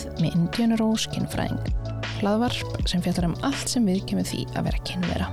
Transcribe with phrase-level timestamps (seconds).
[0.00, 1.60] kynlífið með Indiana Rose kynfræðing.
[2.20, 5.26] Hlaðvarp sem fjallar um allt sem við kemur því að vera kynvera.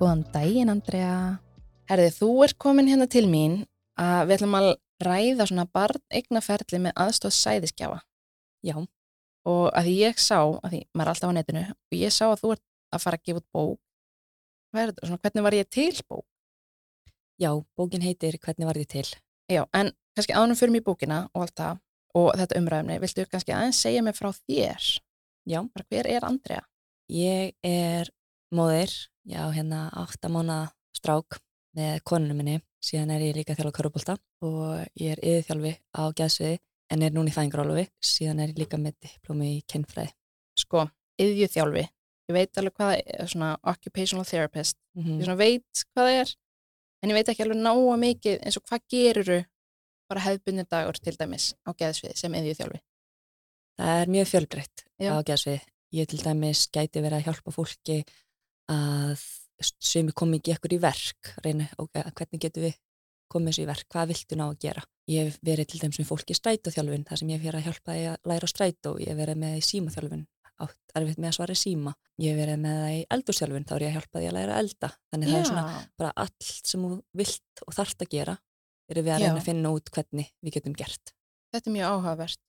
[0.00, 1.40] Góðan daginn, Andrea.
[1.90, 3.66] Herði, þú ert komin hérna til mín
[4.00, 4.70] að við ætlum að
[5.04, 8.00] ræða svona barn eignaferli með aðstóð sæðiskjáfa.
[8.64, 8.76] Já,
[9.48, 12.26] Og að því ég sá, að því maður er alltaf á netinu, og ég sá
[12.28, 13.78] að þú ert að fara að gefa út bók.
[14.70, 15.06] Hvað er þetta?
[15.08, 16.29] Svona, hvernig var ég til bók?
[17.40, 19.06] Já, bókin heitir Hvernig var ég til?
[19.50, 21.78] Já, en kannski ánum fyrir mig bókina og allt það
[22.14, 24.88] og þetta umræðumni, viltu kannski aðeins segja mig frá þér?
[25.48, 26.62] Já, Bara hver er Andrea?
[27.10, 28.06] ég er
[28.54, 28.90] móðir,
[29.26, 31.40] já, hérna átta mánu strák
[31.74, 34.14] með konunum minni, síðan er ég líka þjálf á körubólta
[34.46, 36.58] og ég er yðurþjálfi á gæðsviði
[36.90, 40.10] en er núna í fæðingarálufi, síðan er ég líka með diplómi í kennfræði.
[40.58, 40.84] Sko,
[41.22, 41.84] yðjuþjálfi.
[42.30, 44.76] Ég veit alveg hvað það er, svona occupational therapist.
[44.98, 46.32] Mm Ég svona veit hvað það er,
[47.00, 49.40] en ég veit ekki alveg náa mikið eins og hvað geruru
[50.10, 52.80] bara hefðbunni dagur til dæmis á geðsviði sem yðjuþjálfi.
[53.80, 55.60] Það er mjög fjölbreytt á gæðsviði.
[55.96, 58.02] Ég til dæmis gæti verið að hjálpa fólki
[58.70, 59.22] að
[59.60, 62.76] sumi komi ekki ekkur í verk, reyna, ok, hvernig getum við
[63.30, 64.84] komið þessu í verk, hvað viltu ná að gera?
[65.10, 67.66] Ég hef verið til dæmis með fólki í strætóþjálfun, þar sem ég hef verið að
[67.68, 70.24] hjálpa að læra strætó, ég hef verið með í símaþjálfun,
[70.66, 73.74] átt erfitt með að svara í síma, ég hef verið með það í eldurþjálfun, þá
[73.76, 76.48] er ég að hjálpa því að læra að elda, þannig það er svona bara allt
[76.70, 78.36] sem þú vilt og þarft að gera,
[78.90, 79.26] erum við að Já.
[79.26, 81.12] reyna að finna út hvernig við getum gert.
[81.54, 82.40] Þetta er mjög áhugavert.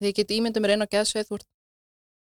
[0.00, 1.48] Þegar ég get ímyndum einn á geðsvið, þú ert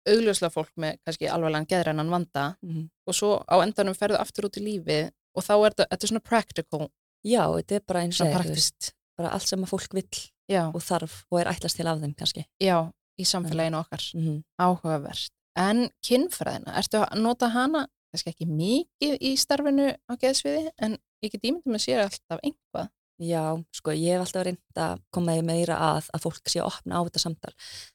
[0.07, 4.57] augljóslega fólk með kannski alvarlegan geðrænan vanda Mm og svo á endanum ferðu aftur út
[4.59, 6.87] í lífið og þá er þetta, þetta er svona practical,
[7.27, 8.89] Já, þetta er bara eins og veist,
[9.19, 12.15] bara allt sem að fólk vill Já, og þarf og er ætlast til af þeim
[12.19, 12.45] kannski.
[12.63, 14.03] já, í samfélaginu okkar.
[14.15, 14.43] Mm -hmm.
[14.59, 15.31] Áhugavert.
[15.57, 21.33] En kynfræðina, ertu að nota hana, kannski ekki mikið í starfinu á geðsviði, en ég
[21.33, 22.91] get ímyndum að sér alltaf einhvað.
[23.19, 26.67] Já, sko, ég hef alltaf reynd að koma því meira að að fólk sé að
[26.67, 27.53] opna á þetta samtal.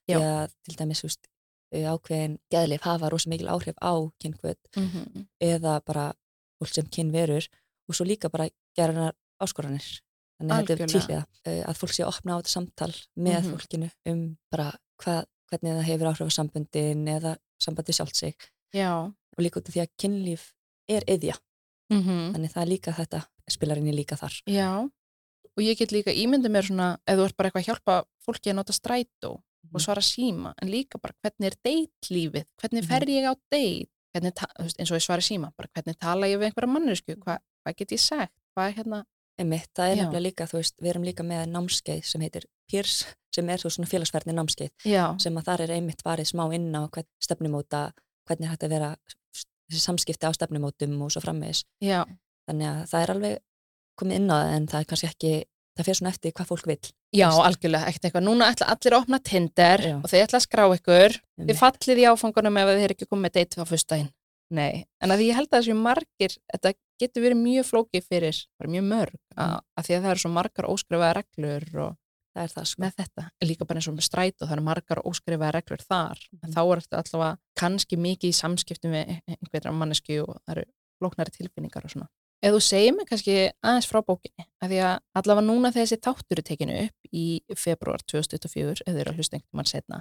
[0.10, 0.18] Já.
[0.18, 1.28] Því að til dæmis, þú veist,
[1.72, 5.28] ákveðin geðlif hafa rosa mikil áhrif á kynkvöld Mm -hmm.
[5.40, 6.14] eða bara
[6.60, 7.48] fólk sem kynverur
[7.88, 10.02] og svo líka bara gerðanar áskoranir.
[10.40, 11.26] Þannig að þetta er tvílega
[11.70, 13.52] að fólk sé að opna á þetta samtal með Mhm.
[13.54, 14.74] fólkinu um bara
[15.04, 15.16] hva,
[15.52, 18.36] hvernig það hefur áhrif á sambundin eða sambandi sjálft sig
[18.74, 18.92] Já.
[19.06, 20.54] og líka út af því að kynlíf
[20.90, 21.36] er yðja.
[21.92, 22.32] Mm -hmm.
[22.34, 24.34] Þannig það er líka þetta spilarinni líka þar.
[24.48, 24.90] Já.
[25.58, 28.50] Og ég get líka ímyndum mér svona, ef þú ert bara eitthvað að hjálpa fólki
[28.52, 29.76] að nota strætó Mhm.
[29.76, 33.10] og svara síma, en líka bara hvernig er deitlífið, hvernig fer Mhm.
[33.10, 34.34] ég á deit, hvernig,
[34.80, 37.92] eins og ég svara síma, bara hvernig tala ég við einhverja mannesku, Hva, hvað get
[37.92, 39.06] ég sagt, hvað hérna,
[39.42, 40.02] Einmitt, það er Já.
[40.04, 42.96] nefnilega líka, þú veist, við erum líka með námskeið sem heitir PIRS,
[43.36, 46.70] sem er þú svona félagsverðni námskeið, já, sem að þar er einmitt farið smá inn
[46.76, 47.82] á hvern stefnumóta,
[48.30, 48.90] hvernig er hægt að vera
[49.72, 51.64] þessi samskipti á stefnumótum og svo framvegis.
[51.84, 52.04] já,
[52.50, 53.36] Þannig að það er alveg
[54.02, 55.34] komið inn á það en það er kannski ekki,
[55.78, 56.80] það fer svona eftir hvað fólk vil.
[57.16, 57.44] já, Veist.
[57.48, 59.96] algjörlega, ekkert eitthvað, núna ætla allir að opna Tinder Já.
[60.02, 63.24] og þeir ætla að skrá ykkur, þið fallið í áfangunum ef þið er ekki komið
[63.28, 64.10] með deit á fyrstæðin,
[64.52, 68.72] nei, en að ég held að þessu margir, þetta getur verið mjög flókið fyrir, bara
[68.76, 71.98] mjög mörg, að, að því að það eru svo margar óskrifaða reglur og
[72.32, 72.80] Það er það sko.
[72.82, 76.40] með þetta, líka bara eins og með strætó það eru margar óskrifaða reglur þar en
[76.48, 76.54] Mhm.
[76.56, 80.64] þá er þetta allavega kannski mikið í samskiptum við einhverja mannesku og það eru
[81.02, 82.08] flóknari tilfinningar og svona
[82.42, 86.40] Ef þú segir mig kannski aðeins frá bókinni að því að allavega núna þessi þáttur
[86.40, 87.26] er tekinu upp í
[87.60, 90.00] februar 2024 ef þið eru að hlusta einhvern mann setna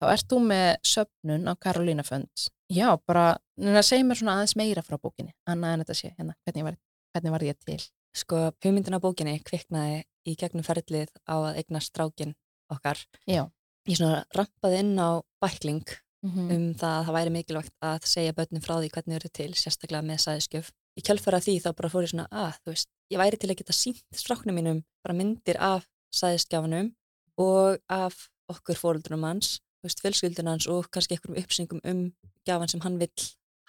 [0.00, 4.56] þá ert þú með söpnun á Karolína Fönd Já, bara, neina segir mér svona aðeins
[4.58, 6.80] meira frá bókinni annað en þetta sé, hérna, hvernig var,
[7.14, 7.80] hvernig var ég til
[8.16, 12.32] Sko, hugmyndin á bókinni kviknaði í gegnum ferlið á að eigna strákin
[12.72, 13.02] okkar.
[13.28, 13.44] Já.
[13.86, 15.84] Ég svona rampaði inn á bækling
[16.24, 19.50] mm um það að það væri mikilvægt að segja börnum frá því hvernig eru til,
[19.54, 20.70] sérstaklega með sæðiskjöf.
[20.96, 23.58] Í kjálfara því þá bara fór ég svona að, þú veist, ég væri til að
[23.60, 26.88] geta sínt stráknum mínum bara myndir af sæðiskjafanum
[27.36, 28.16] og af
[28.50, 32.12] okkur fóruldunum hans, veist, fjölskyldun hans og kannski einhverjum uppsýningum um
[32.46, 33.10] gjafan sem hann vill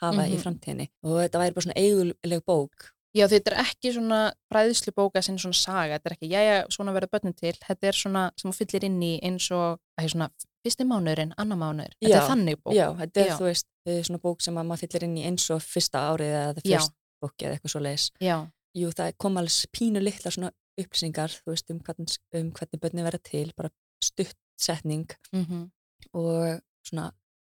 [0.01, 0.41] hafa í Mhm.
[0.43, 0.87] framtíðinni.
[1.03, 2.91] Og þetta væri bara svona eiguleg bók.
[3.15, 6.93] Já, þetta er ekki svona fræðislu bóka sem svona saga, þetta er ekki, jæja, svona
[6.93, 10.29] verður börnum til, þetta er svona sem þú fyllir inn í eins og, er svona
[10.63, 12.75] fyrsti mánuðurinn, annar mánuður, þetta Já, er þannig bók.
[12.75, 13.37] Já, þetta er, Já.
[13.39, 16.31] þú veist, eh, svona bók sem að maður fyllir inn í eins og fyrsta árið
[16.35, 16.91] eða það fyrst
[17.23, 18.11] bóki eða eitthvað svo leiðis.
[18.21, 22.79] Já, Jú, það kom alveg pínu litla svona upplýsingar, þú veist, um hvernig, um hvernig
[22.79, 23.69] börnin verða til, bara
[24.03, 25.71] stutt setning mm
[26.13, 27.11] og svona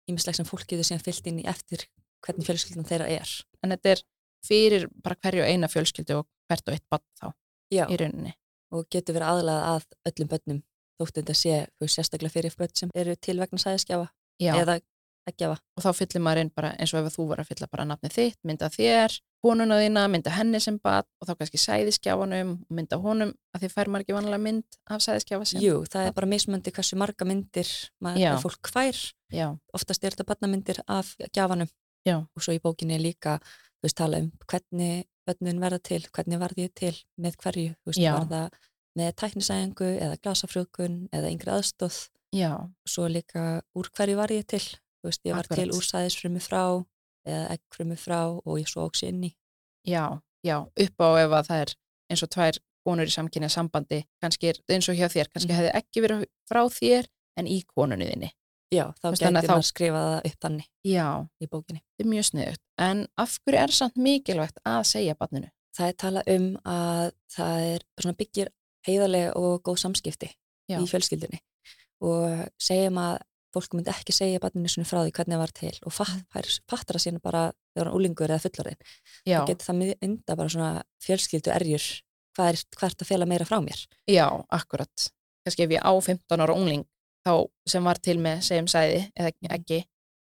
[0.10, 1.86] ímislega sem fólk getur síðan fyllt inn í eftir
[2.26, 3.30] hvernig fjölskyldan þeirra er.
[3.64, 4.04] en þetta er
[4.46, 7.28] fyrir bara hverju eina fjölskyldu og hvert og eitt bann þá
[7.72, 8.34] Já, í rauninni.
[8.74, 10.64] og getur verið aðlað að öllum börnum
[11.02, 11.56] þótt þetta sé,
[11.86, 14.10] sérstaklega fyrir börn sem eru til vegna sæðiskjafa
[14.42, 14.80] Já, eða
[15.30, 15.58] að gefa.
[15.78, 18.16] og þá fyllir maður inn bara eins og ef þú var að fylla bara nafnið
[18.16, 23.34] þitt, mynda þér, konuna þína, mynda henni sem bad og þá kannski sæðiskjáfanum, mynda honum
[23.54, 25.62] að því fær maður ekki vanlega mynd af sæðiskjáfa sem.
[25.62, 27.70] Jú, það er bara mismöndi hversu marga myndir
[28.02, 29.02] maður, fólk fær,
[29.32, 29.48] Já,
[29.78, 31.70] oftast er þetta barnamyndir af gjafanum
[32.04, 32.18] Já.
[32.20, 33.38] og svo í bókinni er líka,
[33.80, 37.94] þú veist, tala um hvernig börnin verða til, hvernig varð ég til, með hverju, þú
[37.94, 38.12] veist, Já.
[38.18, 38.60] var það
[39.00, 42.00] með tæknisæðingu eða glasafrjókun eða yngri aðstóð,
[42.36, 42.52] já,
[42.84, 44.64] svo líka úr hverju var ég til,
[45.10, 45.60] veist, ég var Akkurat.
[45.60, 46.64] til úr sæðisfrumi frá
[47.28, 49.32] eða eggfrumi frá og ég svo óks inn í.
[49.88, 51.74] já, já, upp á ef að það er
[52.12, 55.58] eins og tvær konur í samkynja sambandi, kannski eins og hjá þér, kannski Mhm.
[55.58, 57.08] hefði ekki verið frá þér
[57.38, 58.32] en í konunni þinni.
[58.74, 61.82] Já, þá að maður þá- skrifa það upp þannig Já, í bókinni.
[61.84, 62.60] þetta er mjög sniðugt.
[62.80, 65.50] En af hverju er samt mikilvægt að segja barninu?
[65.78, 67.80] Það er talað um að það er
[68.14, 68.48] byggir
[68.88, 70.32] heiðarlega og góð samskipti
[70.70, 70.80] Já.
[70.80, 71.40] í fjölskyldunni
[72.02, 73.20] og segjum að
[73.54, 77.04] fólk myndi ekki segja barninu svona frá því hvernig það var til og fattar það
[77.06, 77.42] sína bara
[77.76, 78.80] þegar hann úlingur eða fullorðin.
[79.26, 80.72] Já, Það getur það mynda bara svona
[81.06, 81.86] fjölskyldu erjur
[82.38, 83.80] hvað er, hvað er að fela meira frá mér.
[84.08, 85.08] já, akkurat.
[85.46, 86.86] Kannski ef ég á 15 ára ungling
[87.28, 87.34] þá
[87.68, 89.84] sem var til með segjum sæði eða ekki,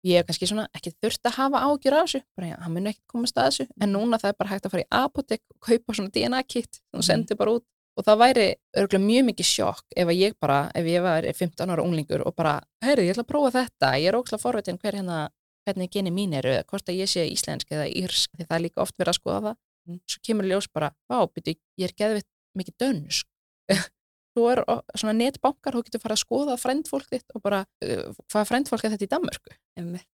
[0.05, 2.87] ég hef kannski svona ekki þurft að hafa ágjur af þessu, bara já, hann mun
[2.91, 5.59] ekki komast að þessu, en núna það er bara hægt að fara í apotek og
[5.65, 7.05] kaupa svona DNA-kit og Mhm.
[7.07, 7.65] sendi bara út
[7.95, 8.47] og það væri
[8.77, 12.59] örgulega mjög mikið sjokk ef ég bara, ef ég var 15 ára unglingur og bara,
[12.83, 15.19] heyrðu, ég ætla að prófa þetta ég er ókslega forvitin hver hérna
[15.65, 18.83] hvernig geni mín eru, hvort að ég sé íslensk eða írsk, því það er líka
[18.83, 19.99] oft verið að skoða það Mm.
[20.09, 22.27] svo kemur ljós bara, vá, byrju, ég er geðvitt
[22.57, 23.27] mikið dönsk
[24.33, 24.61] svo er
[24.97, 28.95] svona netbankar, þú getur fara að skoða frændfólk þitt og bara, uh, hvað frændfólk er
[28.95, 29.53] þetta í Danmörku?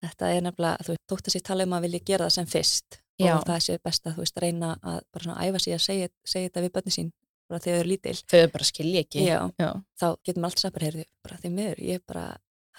[0.01, 2.99] Þetta er nefnilega, þú þótt að sér tala um að vilja gera það sem fyrst
[3.19, 3.33] Já.
[3.35, 6.11] og það sé best að þú veist reyna að bara svona æfa sig að segja,
[6.33, 7.11] segja þetta við börni sín
[7.49, 8.15] bara þegar þau eru lítil.
[8.29, 9.23] Þau bara skilja ekki.
[9.25, 9.39] Já.
[9.59, 9.69] Já.
[9.99, 12.25] Þá alltaf sagt bara, heyrðu, bara því miður, ég bara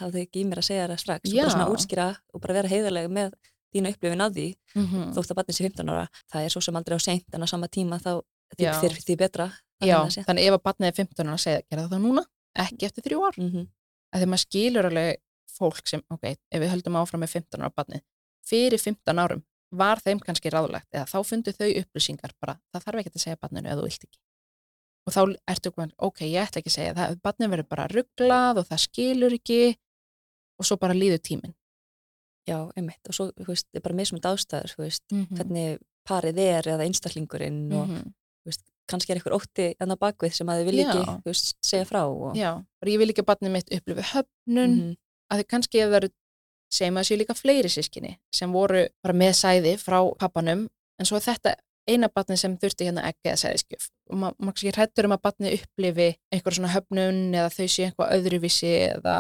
[0.01, 1.43] hafði ekki í mér að segja það strax og Já.
[1.43, 3.35] bara svona útskýra og bara vera heiðarlega með
[3.71, 6.07] þína upplifin að því Mm þótt að barnið sé 15 ára.
[6.31, 8.13] Það er svo sem aldrei á seint en á sama tíma þá
[8.59, 8.73] Já.
[8.81, 9.51] því, því, betra.
[9.81, 12.25] Já, þannig ef að barnið er 15 ára að segja, gera það núna,
[12.55, 13.37] ekki eftir þrjú ár.
[13.39, 13.67] Mm -hmm.
[14.13, 15.21] að því maður skilur alveg
[15.51, 18.03] fólk sem, ok, ef við höldum áfram með 15 ára barnið,
[18.47, 22.99] fyrir 15 árum var þeim kannski ráðlegt eða þá fundu þau upplýsingar bara, það þarf
[23.01, 24.19] ekki að segja barninu eða þú vilt ekki
[25.07, 28.61] og þá ertu komin, ok, ég ætla ekki að segja það, barnið verður bara rugglað
[28.61, 29.61] og það skilur ekki
[30.61, 31.55] og svo bara líður tíminn
[32.49, 33.01] Já, einmitt.
[33.07, 35.37] Og svo, þú veist, það er bara mismund ástæður, þú veist, mm -hmm.
[35.37, 40.33] hvernig parið er eða einstaklingurinn og þú veist, kannski er eitthvað ótti enn á bakvið
[40.35, 40.89] sem að þið Já.
[40.89, 42.35] ekki, þú veist, segja frá og...
[42.35, 42.51] Já,
[42.81, 44.97] bara ég vil ekki að barnið mitt upplifi höfnun Mhm.
[45.31, 46.09] að þau kannski eru
[46.73, 50.69] segjum að það séu líka fleiri sískinni sem voru bara með sæði frá pappanum
[50.99, 51.55] en svo þetta
[51.91, 55.23] eina barnið sem þurfti hérna ekki að sæðiskjöf og ma maður kannski hrættur um að
[55.27, 59.17] barnið upplifi einhver svona höfnun eða þau séu eitthvað öðruvísi eða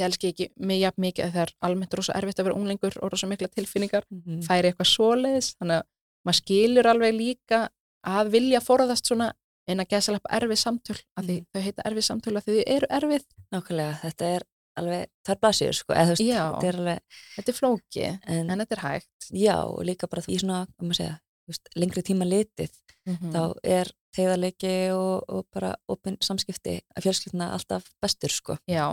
[0.00, 2.96] þið elski ekki mig jafn mikið að það er almennt rosa erfitt að vera unglingur
[3.02, 4.42] og rosa mikla tilfinningar Mhm.
[4.46, 5.86] færi eitthvað svoleiðis þannig að
[6.26, 7.68] maður skilur alveg líka
[8.06, 9.32] að vilja forðast svona
[9.68, 11.46] eina gæsalap erfið samtöl að því Mhm.
[11.54, 14.42] þau heita erfið samtöl að þau eru erfið Nákvæmlega, þetta er
[14.80, 16.42] alveg, það er blasir, sko, eða veist, Já.
[16.52, 17.00] þetta er alveg,
[17.36, 20.88] þetta er flókið en, en þetta er hægt já, og líka bara í svona, um
[20.88, 21.18] að segja,
[21.52, 22.72] veist, lengri tíma litið,
[23.08, 23.30] mm.
[23.34, 23.42] þá
[23.76, 28.58] er tegðarleiki og, og bara opinn samskipti að fjölskylduna alltaf bestur, sko.
[28.70, 28.84] já,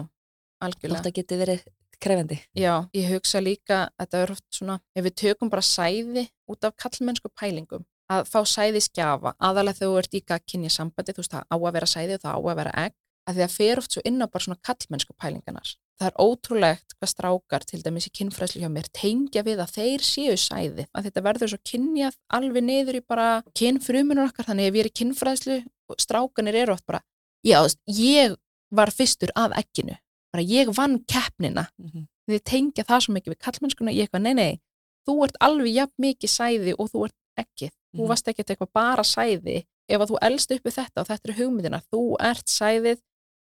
[0.63, 1.65] algjörlega að geti verið
[1.99, 2.39] krefendi.
[2.53, 6.67] já, ég hugsa líka að þetta er oft svona ef við tökum bara sæði út
[6.67, 11.23] af kallmennsku pælingum að fá sæði skjafa aðalega þegar þú ert í gagkinni sambandi þú
[11.23, 12.95] veist það á að vera sæði og það á að vera egg
[13.27, 16.93] að því að fer oft svo inn á bara svona kallmennsku pælinganar það er ótrúlegt
[16.97, 21.07] hvað strákar til dæmis í kynfræðslu hjá mér tengja við að þeir séu sæði að
[21.07, 23.27] þetta verður svo kynjað alveg niður í bara
[23.57, 25.57] kynfrumunum okkar þannig ef ég er í kynfræðslu
[25.89, 27.01] og strákanir eru oft bara
[27.45, 28.35] já, ég
[28.71, 29.95] var fyrstur að egginu
[30.33, 32.05] bara ég vann keppnina Mm -hmm.
[32.29, 34.59] þið tengja það svo mikið við kallmennskuna ég eitthvað, nei, nei,
[35.07, 38.07] þú ert alveg jafn mikið sæði og þú ert ekki þú Mhm.
[38.07, 41.37] varst ekkert eitthvað bara sæði ef að þú elst upp við þetta og þetta eru
[41.39, 42.99] hugmyndina þú ert sæðið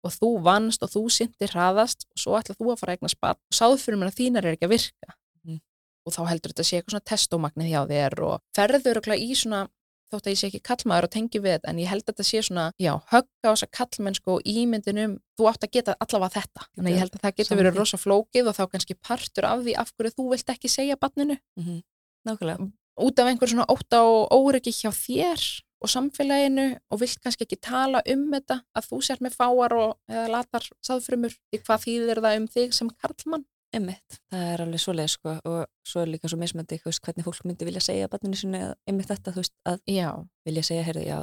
[0.03, 3.11] og þú vannst og þú syndir hraðast og svo ætla þú að fara að eigna
[3.11, 5.15] spatt og sáðu fyrir mér að þínar er ekki að virka.
[5.43, 5.59] Mhm.
[6.05, 9.35] og þá heldur þetta að sé eitthvað svona testómagnið hjá þér og ferður örugglega í
[9.35, 9.67] svona
[10.09, 12.25] þótt að ég sé ekki kallmaður og tengi við þetta en ég held að þetta
[12.25, 16.33] sé svona, já, högga á þessa kallmennsku og ímyndin um, þú átt að geta allavega
[16.39, 19.61] þetta, þannig ég held að það getur verið rosa flókið og þá kannski partur af
[19.67, 21.37] því af hverju þú vilt ekki segja barninu.
[21.59, 21.81] Mm
[22.27, 22.71] Nákvæmlega.
[22.99, 25.39] út af einhver svona ótta og óryggi hjá þér
[25.81, 29.95] og samfélaginu og vilt kannski ekki tala um þetta að þú sér með fáar og
[30.12, 33.45] eða latar sáðfrumur, því hvað þýðir það um þig sem karlmann?
[33.69, 37.67] Einmitt, það er alveg svoleið sko og svo er líka svo mismöndi hvernig fólk myndi
[37.67, 40.09] vilja segja barninu sinu einmitt þetta, þú veist, að Já,
[40.50, 41.19] vilja segja, heyrðu, já,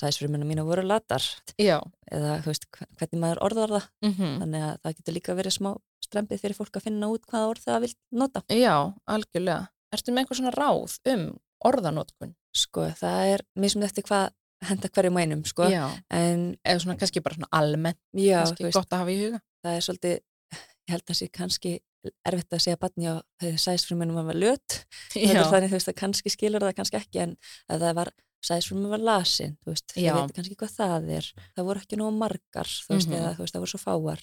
[0.00, 1.20] sæðisfrumina mína voru latar
[1.60, 1.76] já
[2.10, 5.70] eða veist, hve- hvernig maður orðar það mm þannig að það getur líka verið smá
[6.08, 7.92] strempið fyrir fólk að finna út hvaða orð það vil
[8.24, 8.42] nota.
[8.48, 8.74] Já,
[9.06, 9.68] algjörlega.
[9.92, 11.22] Ertu með einhver svona ráð um
[11.68, 12.32] orðanótkun?
[12.52, 14.30] Sko, það er mismund eftir hvað
[14.68, 15.66] henda hverjum einum, sko.
[16.10, 19.40] En eða svona kannski bara svona almennt, já, kannski veist, gott að hafa í huga.
[19.64, 20.18] það er svolítið,
[20.52, 21.72] ég held að sé kannski
[22.26, 24.78] erfitt að segja barni á þegar sæðisfrumunum var löt.
[25.14, 27.36] Það þannig, þú veist, að kannski skilur það kannski ekki en
[27.70, 28.10] að það var
[28.42, 31.28] sæðisfrumunum var lasin, þú veist, það veit kannski hvað það er.
[31.56, 33.18] Það voru ekki nóg margar, þú veist, Mhm.
[33.20, 34.20] eða þú veist, það voru svo fáar.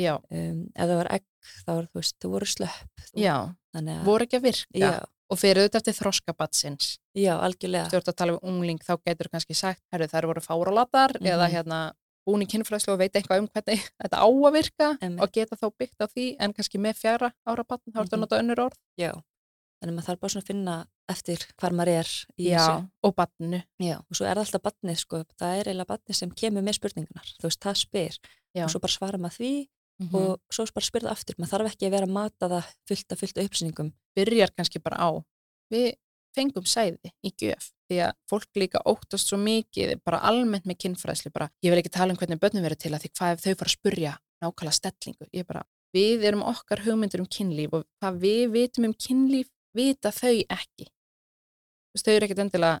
[0.00, 1.24] já, Um, ef það var egg,
[1.66, 2.88] þá var, veist, þú voru slöpp.
[3.10, 3.36] Þú- já,
[4.04, 6.98] voru ekki að virka já, og fyrir auðvitað eftir þroskabatsins.
[7.16, 7.88] já, algjörlega.
[7.90, 11.16] Þú ert að tala um ungling, þá getur þú kannski sagt, herru, þær voru fáralatar
[11.20, 11.26] Mhm.
[11.26, 11.92] eða hérna
[12.26, 15.22] búin í kynfræðslu og veit eitthvað um hvernig þetta á að virka Einmitt.
[15.22, 18.18] og geta þá byggt á því en kannski með fjara ára batn, þá ertu að
[18.18, 18.20] Mhm.
[18.20, 18.76] nota önnur orð.
[18.98, 19.12] Já,
[19.80, 22.08] þannig að maður þarf bara svona að finna eftir hvar maður er
[22.38, 22.90] í Já, þessu.
[23.02, 23.62] og batninu.
[23.80, 26.74] Já, og svo er það alltaf batnið, sko, það er eiginlega batnið sem kemur með
[26.78, 28.18] spurningunar, þú veist, það spyr
[28.54, 28.64] Já.
[28.64, 29.68] og svo bara svara maður því
[30.00, 30.14] Mhm.
[30.16, 33.18] og svo bara spyrða aftur, maður þarf ekki að vera að mata það fullt að
[33.20, 33.92] fullt af upplýsningum.
[34.16, 35.10] byrjar kannski bara á
[35.72, 35.94] við
[36.34, 41.32] fengum sæði í gjöf því að fólk líka óttast svo mikið bara almennt með kynfræðslu
[41.32, 43.54] bara, ég vil ekki tala um hvernig börnum verður til að því hvað ef þau
[43.58, 45.62] fara að spurja nákvæmlega stellingu ég bara,
[45.94, 50.86] við erum okkar hugmyndur um kynlíf og hvað við vitum um kynlíf vita þau ekki
[51.94, 52.80] veist, þau eru ekkert endilega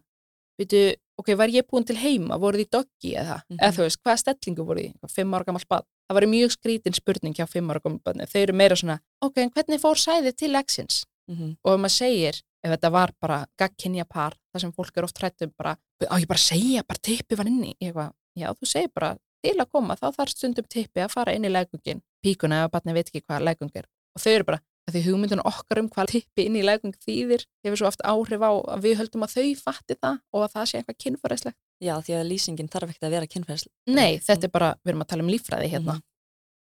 [0.60, 3.58] veitu, ok, var ég búin til heima, voruð í doggi eða, Mhm.
[3.58, 6.96] eða þú veist, hvaða stellingu voruð í, fimm ára gammal bad, það var mjög skrítin
[6.96, 10.36] spurning hjá fimm ára gammal badni, þau eru meira svona ok, en hvernig fór sæðið
[10.42, 11.04] til exins?
[11.30, 11.56] Mm -hmm.
[11.62, 15.18] og ef maður segir, ef þetta var bara gagkinja par, það sem fólk er oft
[15.18, 15.76] hrættum bara,
[16.10, 19.56] á ég bara segja, bara tippi var inni, ég eitthvað, já þú segir bara til
[19.60, 23.08] að koma, þá þarf stundum tippi að fara inn í legungin, píkuna ef barni veit
[23.08, 26.58] ekki hvað legung er, og þau eru bara því hugmyndun okkar um hvað tippi inn
[26.58, 30.16] í legung þýðir, hefur svo oft áhrif á að við höldum að þau fatti það
[30.34, 31.58] og að það sé eitthvað kynfærislegt.
[31.80, 33.68] Já, því að lýsingin þarf ekki að vera kynfæðsl.
[33.88, 35.94] Nei, þetta er bara, við erum að tala um líffræði hérna.
[35.96, 36.06] Mhm.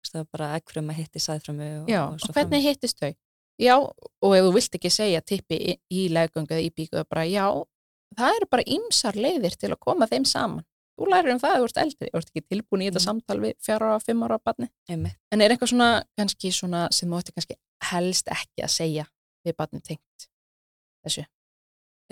[0.06, 3.14] Það er bara ekkfrum að hitti sæðfrömu og, Já, og og, hvernig hittist þau?
[3.58, 7.24] Já, og ef þú vilt ekki segja tippi í, í leggöngu eða í bíku, bara
[7.26, 7.46] já,
[8.18, 10.66] það eru bara ýmsar leiðir til að koma þeim saman.
[10.96, 13.06] Þú lærir um það að þú ert eldri, þú ert ekki tilbúin í þetta Mhm.
[13.06, 14.70] samtal við fjara og fimm ára barni.
[14.90, 15.18] Einmitt.
[15.32, 17.56] En er eitthvað svona, kannski svona, sem þú ætti kannski
[17.92, 19.06] helst ekki að segja
[19.46, 20.28] við barni tengt
[21.06, 21.26] þessu?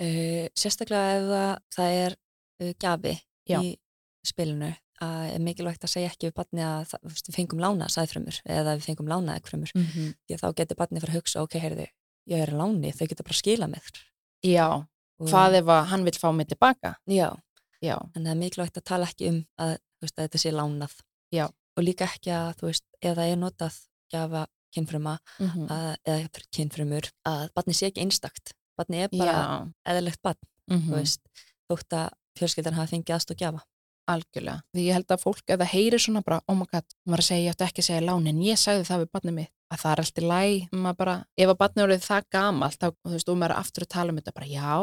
[0.00, 2.16] Uh, sérstaklega ef það, það er
[2.78, 3.14] gafi
[3.48, 3.60] Já.
[3.62, 3.74] í
[4.24, 4.70] spilinu
[5.02, 8.76] að er mikilvægt að segja ekki við barni að það, við fengum lána sæðfrömmur eða
[8.78, 10.14] við fengum lána ekkfrömmur Mm -hmm.
[10.28, 11.86] því að þá getur barni fyrir að hugsa, ok, heyrðu,
[12.30, 13.84] ég er láni, þau getur bara að skila með.
[14.44, 14.68] Já,
[15.20, 16.94] Og- hvað ef að hann vil fá mig tilbaka?
[17.06, 17.34] Já,
[17.82, 20.94] Já, en það er mikilvægt að tala ekki um að, veist, að þetta sé lánað.
[21.32, 21.46] Já.
[21.76, 23.74] Og líka ekki að, þú veist, það er notað
[24.12, 28.52] gjafa kynfruma mm að, eða kynfrumur, að barni sé ekki einstakt.
[28.78, 29.72] Barni er bara já.
[29.86, 30.38] eðlilegt barn,
[30.70, 31.20] Mm þú veist,
[31.68, 33.64] þótt að fjölskyldan hafa fengið aðstóð gjafa.
[34.04, 34.60] Algjörlega.
[34.74, 37.54] Því ég held að fólk, það heyrir svona bara, oh my god, að segja, ég
[37.54, 40.02] ætti ekki að segja láni, en ég sagði það við barnið mitt, að það er
[40.02, 43.54] alltaf læg, maður bara, ef að barnið voruð það gamalt, þá, þú veist, og maður
[43.54, 44.74] er aftur að tala um þetta, bara já,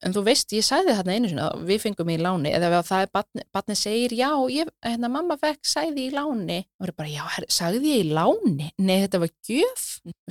[0.00, 3.12] en þú veist, ég sagði þarna einu að við fengum í láni, eða það er
[3.18, 7.52] barnið, barnið segir, já, ég, hérna, mamma fekk, sagði í láni, það er bara, já,
[7.52, 8.72] sagði ég í láni?
[8.80, 9.86] Nei, þetta var gjöf,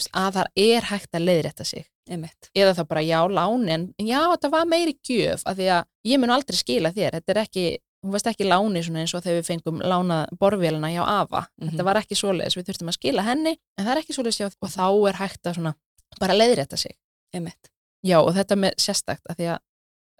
[0.09, 2.49] að það er hægt að leiðrétta sig Einmitt.
[2.57, 6.19] eða það bara já, láni, en já, þetta var meiri gjöf af því að ég
[6.19, 7.65] mun aldrei skila þér þetta er ekki,
[8.03, 11.69] hún veist ekki láni eins og þegar við fengum lána borvélina hjá Ava Mhm.
[11.71, 14.47] þetta var ekki svoleiðis, við þurftum að skila henni en það er ekki svoleiðis hjá
[14.61, 15.73] og þá er hægt að svona
[16.19, 16.95] bara leiðrétta sig
[17.33, 17.69] Einmitt.
[18.03, 19.59] já, og þetta með sérstakt af því að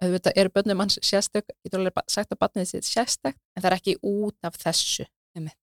[0.02, 3.76] auðvitað eru bönnum hans sérstök ég ba- sagt að barnið sitt sérstakt en það er
[3.76, 5.06] ekki út af þessu
[5.36, 5.58] Einmitt.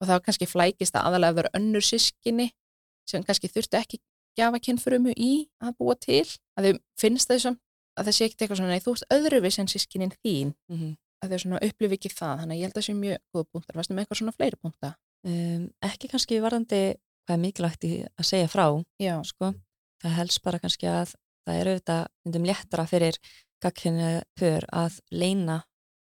[0.00, 2.50] og þá kannski flækist það aðalega það eru önnur sískinni
[3.08, 3.98] sem kannski þurftu ekki
[4.38, 5.32] gjafa kynfrumu í
[5.62, 6.24] að búa til
[6.58, 7.60] að þau finnst þau sem
[7.98, 10.54] að það sé ekkert eitthvað svona, nei þú ert öðruvis en sískinin þín.
[10.70, 13.18] Mm að þau svona upplifi ekki það, þannig að ég held að það sé mjög
[13.34, 14.90] góð punktar, varstu með eitthvað svona fleiri punkta?
[15.26, 16.80] um, ekki kannski varandi
[17.26, 18.66] hvað er mikilvægt að segja frá
[19.28, 19.52] sko.
[20.00, 21.14] það helst bara kannski að
[21.46, 23.18] það er auðvitað myndum léttra fyrir
[23.60, 25.60] gagkinni pör að leina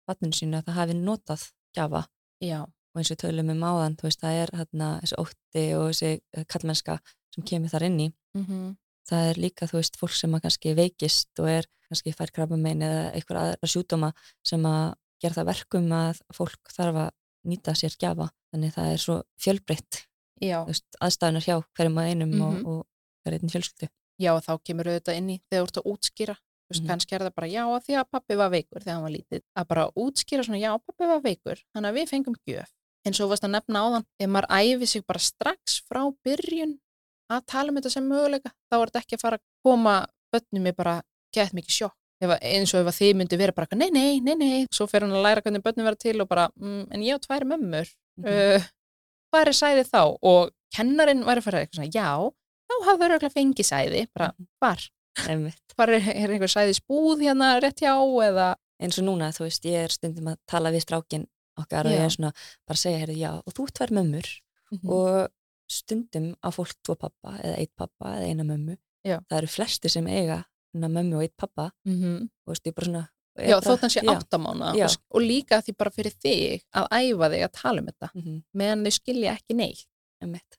[0.09, 1.43] vatninu sínu að það hafi notað
[1.77, 2.01] gjafa.
[2.43, 5.85] Já, og eins og tölum um áðan, þú veist, það er hérna, þessi ótti og
[5.91, 6.99] þessi eh, kallmennska
[7.33, 8.13] sem kemur þar inn í.
[8.37, 12.31] mm Það er líka, þú veist, fólk sem að kannski veikist og er kannski fær
[12.31, 14.13] krabbamein eða eitthvað aðra sjúdóma
[14.47, 17.09] sem að gera það verkum að fólk þarf að
[17.51, 18.29] nýta sér gjafa.
[18.53, 19.99] Þannig það er svo fjölbreytt,
[21.03, 22.41] aðstæðunar hjá hverjum að einum Mhm.
[22.41, 22.85] og, og
[23.27, 23.89] hverjum fjölskyldu.
[24.21, 26.87] já, og þá kemur auðvitað inn í þegar þú ert að útskýra, þú veist, Mhm.
[26.87, 29.41] kannski er það bara já, að því að pappi var veikur þegar hann var lítið,
[29.57, 32.71] að bara útskýra svona, já, pappi var veikur, þannig að við fengum gjöf.
[33.05, 36.77] En svo varst að nefna áðan, ef maður æfi sig bara strax frá byrjun
[37.33, 39.95] að tala um þetta sem möguleika, þá er þetta ekki að fara að koma
[40.33, 40.95] bönnum með bara
[41.35, 41.97] gett mikið sjokk.
[42.23, 45.11] Ef, eins og ef þið myndi vera bara, nei, nei, nei, nei, svo fer hann
[45.11, 47.89] að læra hvernig bönnum vera til og bara, mm, en ég á tvær mömmur,
[48.21, 48.27] Mhm.
[48.29, 48.63] uh,
[49.33, 52.31] hvað er sæði þá og kennarinn var að fara eitthvað svona, já,
[52.69, 54.47] þá hafði þau auðvitað fengið sæði, bara, Mhm.
[54.61, 54.89] hvar?
[55.75, 59.63] Hvar er, er einhver sæði spúð hérna rétt hjá eða, eins og núna, þú veist,
[59.65, 61.97] ég er stundum að tala við strákin okkar og Já.
[61.99, 62.31] ég er svona
[62.67, 64.27] bara að segja, heyrðu, já, og þú tvær mömmur
[64.89, 65.29] og
[65.69, 69.19] stundum á fólk tvo pappa eða eitt pappa eða eina mömmu Já.
[69.29, 70.43] það eru flesti sem eiga
[70.75, 72.29] mömmu og eitt pappa Mhm.
[72.45, 73.07] og veist, ég bara svona
[73.37, 77.29] Já, bara, þótt hann sé áttamána og, og líka því bara fyrir þig að æfa
[77.33, 79.87] þig að tala um þetta mhm, meðan þau skilja ekki neitt.
[80.21, 80.57] einmitt.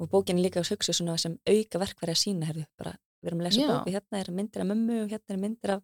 [0.00, 3.40] og bókin er líka að hugsa sem auka verkværi að sína, heyrðu, bara við erum
[3.40, 3.68] að lesa Já.
[3.72, 5.82] bóku, hérna er myndir af mömmu og hérna er myndir af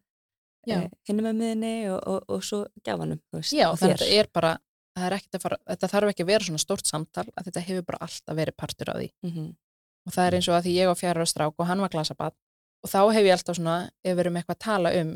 [0.66, 2.66] Eh, hinni mömmuðinni og, og, og svo
[3.32, 4.52] veist, Já, þetta er bara,
[4.96, 7.98] það er fara, þetta þarf ekki að vera svona stórt samtal að þetta hefur bara
[8.06, 9.10] alltaf verið partur af því.
[9.26, 9.50] Mhm,
[10.06, 12.32] Og það er eins og að því ég á fjara strák og hann var glasabad
[12.82, 15.12] og þá hef ég alltaf svona, ef við erum eitthvað að tala um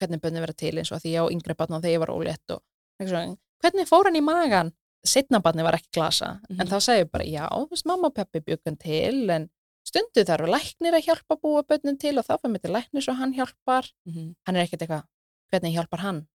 [0.00, 2.02] hvernig bönni vera til eins og að því ég á yngri barn og þegar ég
[2.02, 2.62] var ólétt og
[3.02, 4.72] svona, hvernig fór hann í magan?
[5.04, 6.60] Setna barni var ekki glasa, Mhm.
[6.60, 9.50] en þá segi ég bara, já, þú veist, mamma og peppi bjökun til, en
[9.86, 13.04] stundu þarf læknir að hjálpa að búa bönnin til og þá fyrir mig til læknir
[13.04, 13.88] svo hann hjálpar.
[14.08, 15.06] mhm, Hann er ekkert eitthvað,
[15.52, 16.26] hvernig hjálpar hann?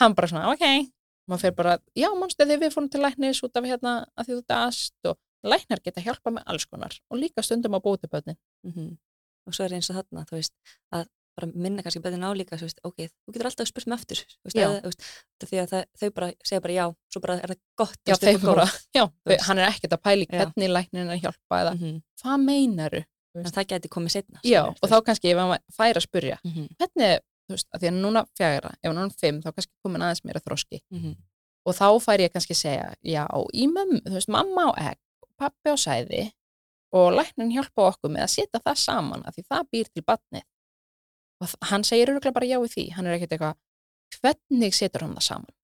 [0.00, 0.92] hann bara svona, ok
[1.26, 4.36] maður fyrir bara, já, mannstu þegar við fórum til læknis út af hérna að því
[4.36, 8.94] þú dast og læknar geta hjálpa með alls konar og líka stundum á bótibötnin mhm.
[9.46, 10.54] og svo er eins og þarna, þú veist,
[10.94, 13.98] að bara minna kannski bæðin á líka, þú veist, ok, þú getur alltaf spurt mig
[13.98, 15.02] aftur, þú veist, eða, veist
[15.50, 18.16] því að það, þau bara segja bara já, svo bara er það gott já,
[18.46, 18.66] bara,
[18.96, 19.04] já,
[19.48, 22.02] hann er ekkert að pæli hvernig læknin er að hjálpa eða Mhm.
[22.22, 23.04] hvað meinaru?
[23.36, 27.20] það geti komið setna Já, og þá kannski ef hann fær að spurja mm hvernig,
[27.46, 30.40] þú veist, að því að núna fjagra ef er fimm, þá kannski komin aðeins meira
[30.40, 30.80] þroski.
[30.92, 31.16] -hmm.
[31.66, 34.98] og þá fær ég kannski að segja já, í mömmu, þú veist, mamma á egg
[35.36, 36.32] pappi á sæði
[36.96, 40.42] og læknin hjálpa okkur með að setja það saman af því það býr til batnið
[41.42, 42.84] og hann segir örgulega bara já í því.
[42.96, 43.58] Hann er ekkert eitthvað,
[44.20, 45.56] hvernig setur hann það saman?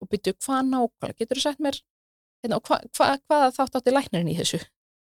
[0.00, 1.80] Og byrju hvað nákvæmlega getur þú sagt mér?
[2.40, 4.60] Hérna, hva, hva, hvaða þátt átti læknirinn í þessu?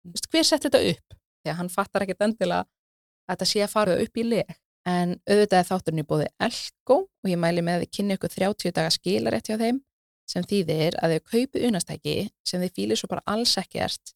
[0.09, 1.18] Veist, hver sett þetta upp?
[1.42, 4.57] Því að hann fattar ekkert endilega að þetta sé að fara upp í leg.
[4.88, 8.33] En auðvitað er þátturinn í bóði Elko og ég mæli með að þið kynni ykkur
[8.35, 9.81] 30 daga skilarétt hjá þeim
[10.29, 12.14] sem þýðir að þau kaupið unastæki
[12.47, 14.14] sem þið fýlir svo bara alls ekkert.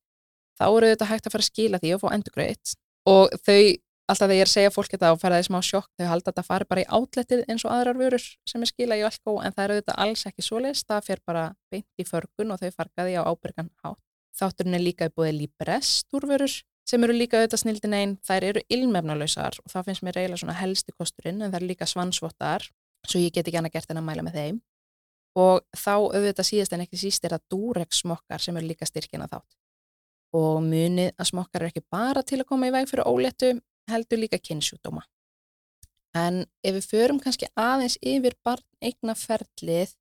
[0.59, 2.75] Þá eru auðvitað hægt að fara að skila því og fá endurgreitt.
[3.13, 3.61] Og þau,
[4.11, 6.27] alltaf þegar ég er að segja fólk þetta og fara því smá sjokk, þau halda
[6.27, 9.37] að þetta fari bara í átletið eins og aðrar vörur sem er skila í Elko
[9.41, 12.75] en það eru auðvitað alls ekki svoleiðis, það fer bara beint í förgun og þau
[12.75, 14.03] farga því á ábyrgan hátt.
[14.33, 18.63] Þátturinn er líka í búið Libres túrvörur sem eru líka auðvitað snildin einn, þær eru
[18.73, 22.67] ilmefnalausar og það finnst mér eiginlega svona helsti kosturinn en það eru líka svansvottar
[23.07, 24.61] svo ég get ekki annað gert en að mæla með þeim.
[25.39, 29.29] Og þá auðvitað síðast en ekki síst er það Durex smokkar sem eru líka styrkina
[29.31, 29.57] þátt.
[30.37, 33.53] Og munið að smokkar er ekki bara til að koma í veg fyrir óléttu
[33.91, 35.03] heldur líka kynnsjúdóma
[36.17, 39.95] en ef við förum kannski aðeins yfir barn eigna ferlið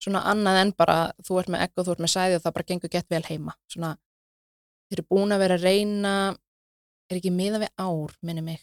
[0.00, 2.56] svona annað en bara þú ert með egg og þú ert með sæði og það
[2.56, 3.54] bara gengur gett vel heima.
[3.68, 3.94] Svona
[4.88, 6.14] þeir eru búin að vera að reyna
[7.10, 8.62] er ekki miða við ár, minni mig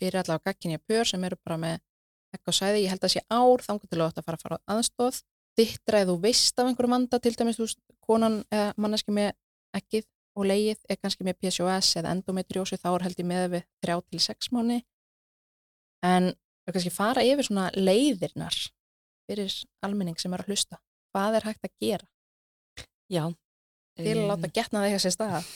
[0.00, 1.76] fyrir allavega gagginja pör sem eru bara með
[2.34, 4.58] egg og sæði, ég held að sé ár þangur til að þetta fara að fara
[4.58, 5.20] á aðstóð
[5.54, 7.68] þittra eða þú veist af einhverjum vanda til dæmis þú
[8.02, 9.30] konan eða manneski með
[9.78, 13.66] eggið og leið er kannski með PCOS eða endometriósi þá er held ég með við
[13.86, 14.80] 3 til 6 mánu
[16.04, 16.32] en
[16.64, 18.58] við kannski fara yfir svona leiðirnar
[19.28, 19.54] fyrir
[19.86, 20.80] almenning sem er að hlusta
[21.14, 22.08] hvað er hægt að gera
[23.12, 23.24] Já.
[24.00, 25.42] til að láta getna það eitthvað sér staða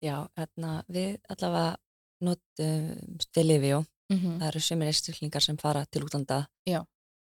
[0.00, 1.76] Já, hérna, við allavega
[2.24, 3.82] notum til Livjó.
[4.12, 6.46] mm Það eru sömur einstaklingar sem fara til útlanda.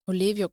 [0.08, 0.50] og Livjó,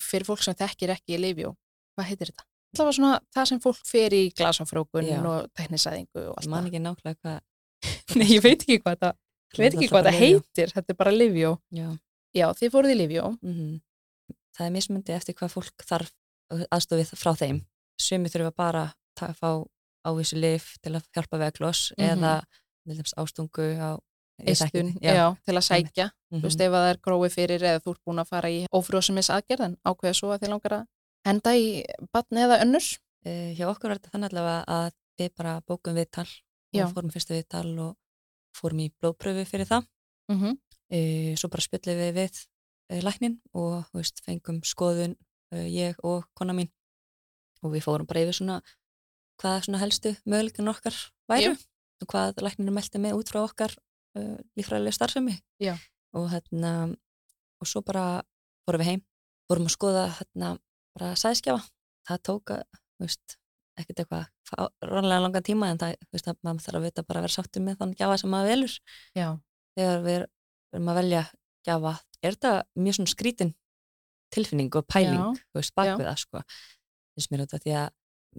[0.00, 1.54] fyrir fólk sem þekkir ekki Livjó,
[1.94, 2.46] hvað heitir þetta?
[2.74, 5.18] Það var svona það sem fólk fer í glasafrókun Já.
[5.26, 7.40] og teknisæðingu og Ég man allt ekki nákvæmlega hvað.
[7.84, 9.04] það Nei, ég veit ekki hvað
[9.54, 11.88] ég veit ekki hvað þetta heitir þetta er bara Livjó Já.
[12.34, 13.80] Já, þið fóruð í Livjó Mm
[14.54, 16.10] Það er mismundi eftir hvað fólk þarf
[16.70, 17.56] aðstofið frá þeim.
[17.98, 18.82] Sumi þurfa bara
[19.18, 19.48] að fá
[20.06, 22.06] ávísu lif til að hjálpa vegloss Mhm.
[22.06, 22.34] eða
[22.86, 23.98] til dæmis ástungu á
[24.46, 25.00] eistun, ekki.
[25.02, 26.38] já, til að sækja Mhm.
[26.40, 28.66] þú veist, ef að það er gróið fyrir eða þú ert búin að fara í
[28.72, 30.86] ófrjósumis aðgerðan ákveða svo að þið langar að
[31.24, 31.82] henda í
[32.12, 32.86] batn eða önnur.
[33.24, 34.88] Eh, hjá okkur var þetta þannig allavega að
[35.20, 36.28] við bara bókum viðtal
[36.74, 37.92] og fórum fyrstu viðtal og
[38.54, 39.86] fórum í blóðpröfu fyrir það.
[40.28, 40.58] mm -hmm.
[40.90, 40.98] e,
[41.36, 42.46] svo bara spjöllum við við
[42.88, 45.16] e, læknin og veist, fengum skoðun
[45.52, 46.70] ég og kona mín.
[47.62, 48.62] Og við fórum bara yfir svona
[49.40, 50.94] hvað svona helstu möguleikin okkar
[51.28, 51.56] væru
[52.02, 53.72] og hvað lækninu meldi með út frá okkar
[54.18, 55.38] uh, lífræðilega starfsemi.
[56.14, 56.94] Og hérna
[57.60, 58.22] og svo bara
[58.66, 59.02] fórum við heim
[59.48, 60.58] fórum að skoða hérna
[60.94, 61.64] bara sæðskjafa
[62.08, 62.62] það tók að,
[62.94, 63.36] þú veist
[63.80, 64.30] ekkert eitthvað
[64.84, 67.64] rónlega langan tíma en það, veist, að maður þarf að vita bara að vera sáttur
[67.64, 68.76] með þann gjafa sem maður velur.
[69.16, 69.28] Já,
[69.74, 71.22] þegar við erum að velja
[71.66, 72.54] gjafa, er þetta
[72.84, 73.52] mjög svona skrítin
[74.34, 76.42] tilfinning og pæling, Já, veist, bak við það sko,
[77.14, 77.88] finnst mér þetta því að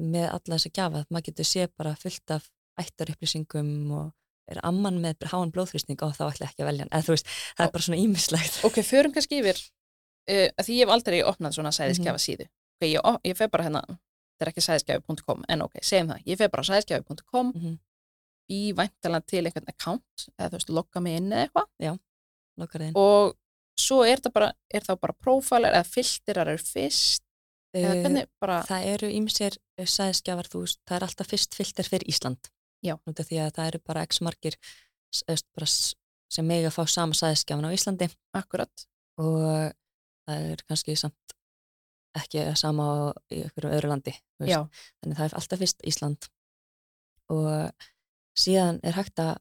[0.05, 2.47] með alla þessa gjafa, maður getur sé bara fullt af
[2.83, 4.09] ættarupplýsingum og
[4.51, 7.31] er amman með háan blóðþrýsting og þá ætla ekki að velja hann, eða þú veist,
[7.55, 8.59] það er bara svona ímislegt.
[8.67, 9.61] Ok, förum kannski yfir
[10.29, 12.25] uh, að því ég hef aldrei opnað svona sæðiskjafa Mhm.
[12.27, 12.45] síðu.
[12.75, 16.37] Ok, ég, ég fer bara hérna, þetta er ekki sæðiskjafi.com, en ok, segjum það, ég
[16.37, 17.77] fer bara sæðiskjafi.com, Mm
[18.45, 21.99] í væntalega til einhvern account, eða þú veist, logga mig inn eða eitthvað,
[22.61, 22.91] Lokar þinn.
[22.95, 23.33] og
[23.75, 27.23] svo er það bara, er þá bara prófælar eða filterar eru fyrst,
[27.73, 32.05] eða hvernig bara, Það eru ímsir sæðisgjafar, þú veist, það er alltaf fyrst filter fyrir
[32.07, 32.37] Ísland.
[32.85, 32.93] Já.
[33.09, 34.55] Út af því að það eru bara x margir
[36.29, 38.85] sem mega fá sama sæðisgjafan á Íslandi akkurat,
[39.17, 39.73] og
[40.25, 41.35] það er kannski samt
[42.15, 42.85] ekki sama
[43.33, 44.13] í einhverju öðru landi.
[44.47, 44.61] já,
[45.03, 46.27] Þannig það er alltaf fyrst Ísland.
[47.33, 47.85] Og
[48.37, 49.33] síðan er hægt að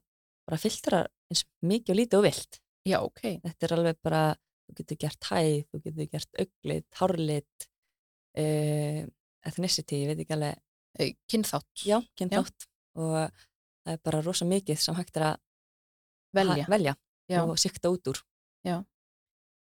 [0.45, 0.99] bara filtera
[1.31, 2.59] eins mikið og lítið og vilt.
[2.85, 4.23] já, ok, Þetta er alveg bara,
[4.67, 7.67] þú getur gert hæð, þú getur gert auglit, hárlit,
[8.37, 9.01] uh,
[9.45, 10.61] ethnicity, ég veit ekki alveg,
[10.95, 12.69] Eh, kynþátt, já, kynþátt.
[12.95, 13.15] Og
[13.83, 15.39] það er bara rosa mikið sem hægt er að
[16.33, 16.93] velja, velja
[17.27, 18.21] já, og sikta út úr.
[18.63, 18.77] Já.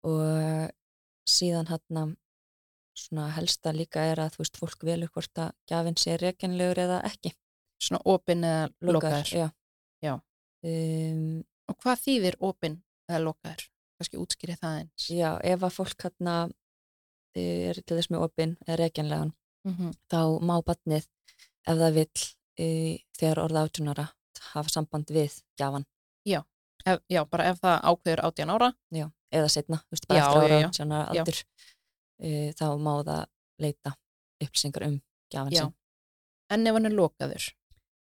[0.04, 0.72] Og
[1.30, 2.06] síðan hérna
[2.96, 7.02] svona helsta líka er að þú veist, fólk velur hvort að gjafinn sé rekenlegur eða
[7.10, 7.34] ekki.
[7.82, 9.32] svona opin eða lokaður.
[9.36, 9.50] Já.
[10.02, 10.14] Já.
[10.64, 12.78] Um, Og hvað þýðir opin
[13.10, 13.66] eða lokaður?
[13.98, 15.10] Kannski útskýri það eins.
[15.10, 16.36] já, ef að fólk hérna
[17.36, 19.34] er til þess með opinn eða rekenlegan
[19.66, 21.08] Mm þá má batnið
[21.66, 22.24] ef það vill
[22.62, 22.68] e,
[23.18, 24.06] þegar orða átjónara
[24.54, 25.86] hafa samband við gjafan
[26.86, 30.26] Ef, já, bara ef það ákveður 18 ára, já, eða setna, þú veist, bara Já,
[30.26, 30.60] eftir ára
[31.16, 31.22] Já.
[31.24, 31.40] aldur
[32.22, 33.24] e, þá má það
[33.66, 33.94] leita
[34.44, 34.98] upplýsingar um
[35.34, 35.62] gjafan Já.
[35.66, 35.74] sinn
[36.54, 37.48] en ef hann er lokaður.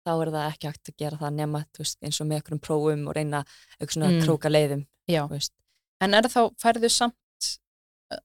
[0.01, 3.03] þá er það ekki hægt að gera það nema veist, eins og með einhverjum prófum
[3.07, 3.43] og reyna
[3.79, 4.21] eitthvað svona Mm.
[4.25, 4.85] króka leiðum.
[6.01, 7.59] En er þá, færðu samt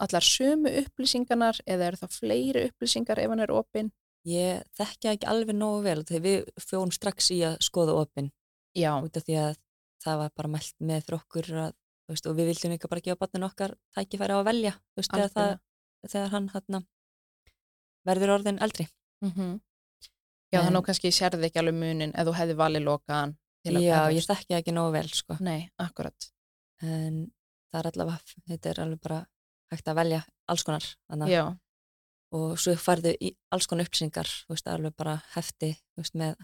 [0.01, 3.92] allar sömu upplýsingarnar eða eru það fleiri upplýsingar ef hann er opinn?
[4.27, 8.33] ég þekki ekki alveg nógu vel þegar við fjórum strax í að skoða opinn
[8.75, 9.57] Já, út af því að
[10.07, 11.73] það var bara mælt með fyrir okkur að,
[12.07, 15.12] þú veist, og við vildum líka bara gefa barninu okkar tækifæri á að velja veist,
[15.12, 15.55] þegar, það,
[16.07, 16.83] þegar hann hérna,
[18.07, 18.88] verður orðin eldri
[19.25, 19.33] Mm
[20.55, 23.33] Já, En- þannig að kannski sérði ekki alveg munin ef þú hefði valið lokaðan.
[23.66, 25.37] Já, eða ég þekki ekki nógu vel sko.
[25.40, 26.29] Nei, akkurat.
[26.83, 27.33] en
[27.73, 29.27] það er allavega, þetta er alveg bara
[29.73, 30.85] hægt að velja alls konar
[31.31, 31.42] Já,
[32.37, 36.37] og svo færðu í alls konar veist, alveg bara hefti veist, með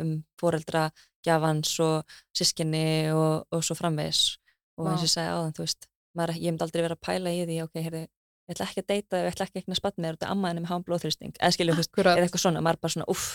[0.00, 0.86] um foreldra
[1.26, 2.02] gjafans og
[2.36, 4.38] sískinni og, og svo framvegis.
[4.80, 7.32] Og eins og ég segi áðan, þú veist maður, ég myndi aldrei vera að pæla
[7.32, 10.02] í því ok, heyrði, ég ætla ekki að deyta, ég ætla ekki að eignast barn
[10.02, 11.34] með þetta amma henni með hán blóðþrýsting.
[11.38, 13.26] Eða skilju, eða eitthvað svona, maður bara svona uff,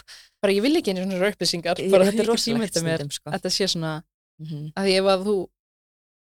[0.44, 1.22] Bara ég vil ekki einu svona
[1.82, 3.32] ég- bara þetta er rosalegt stundum sko.
[3.34, 3.94] þetta sé svona,
[4.42, 5.36] mm að því ef að þú,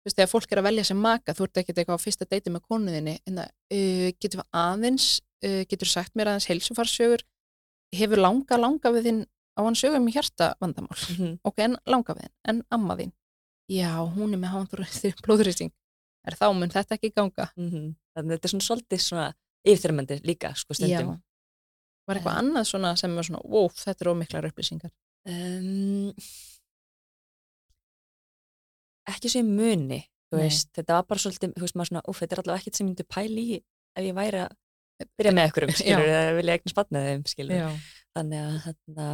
[0.04, 2.26] þú veist, þegar fólk er að velja sem maka, þú ert ekkert eitthvað á fyrsta
[2.28, 5.08] deiti með konuðinni, en það, uh, getur við aðeins,
[5.46, 7.24] uh, getur sagt mér aðeins heilsufarsögur,
[7.94, 9.22] hefur langa, langa við þinn
[9.54, 10.98] á hann sögum í hjarta vandamál.
[10.98, 11.40] -hmm.
[11.44, 13.14] ok, en langa við þinn, en amma þín?
[13.72, 15.72] Já, hún er með hánþróið blóðrýsting
[16.28, 17.50] er þá mun þetta ekki ganga?
[17.56, 19.28] Þannig að þetta er svona svolítið svona
[19.64, 21.20] yfirþyrmandi líka, sko, stundum.
[22.08, 22.40] Var eitthvað Eh.
[22.42, 24.92] annað svona sem var svona wow, þetta er ómiklar upplýsingar.
[25.24, 26.12] Um,
[29.08, 30.44] ekki sem muni þú Nei.
[30.48, 32.86] veist, þetta var bara svolítið þú veist, maður svona, úf, þetta er allavega ekkert sem
[32.88, 33.60] ég myndi pæli í
[33.94, 36.58] ef ég væri að byrja með einhverjum skilur, eða vilja
[36.90, 37.70] með þeim skilur já,
[38.18, 39.08] þannig að þetta,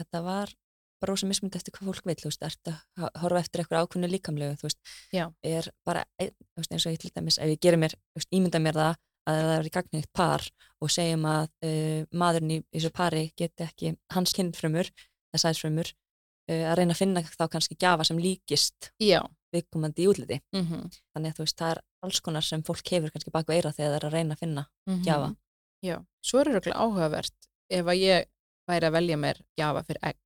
[0.00, 0.52] þetta var
[1.00, 4.08] bara rosa mismynd eftir hvað fólk vil þú veist, ert að horfa eftir eitthvað ákveðnu
[4.12, 4.80] líkamlegu þú veist,
[5.16, 5.24] Já.
[5.42, 8.28] er bara þú veist, eins og ég til dæmis, ef ég gerir mér þú veist,
[8.36, 8.98] ímynda mér það
[9.30, 10.44] að það er í gagnið par
[10.80, 14.88] og segjum að uh, maðurinn í þessu pari geti ekki hans kynfrömmur,
[15.32, 19.20] eða sæðsfrömmur uh, að reyna að finna þá kannski gjafa sem líkist já.
[19.54, 20.90] viðkomandi í útliti Mm -hmm.
[21.14, 23.90] þannig að þú veist, það er alls konar sem fólk hefur kannski baku eira þegar
[23.92, 24.66] það er að reyna að finna
[25.04, 25.36] gjafa Mhm.
[25.84, 27.34] já, svo er þetta áhugavert
[27.70, 28.26] ef að ég
[28.70, 30.16] væri að velja mér gjafa fyrir egg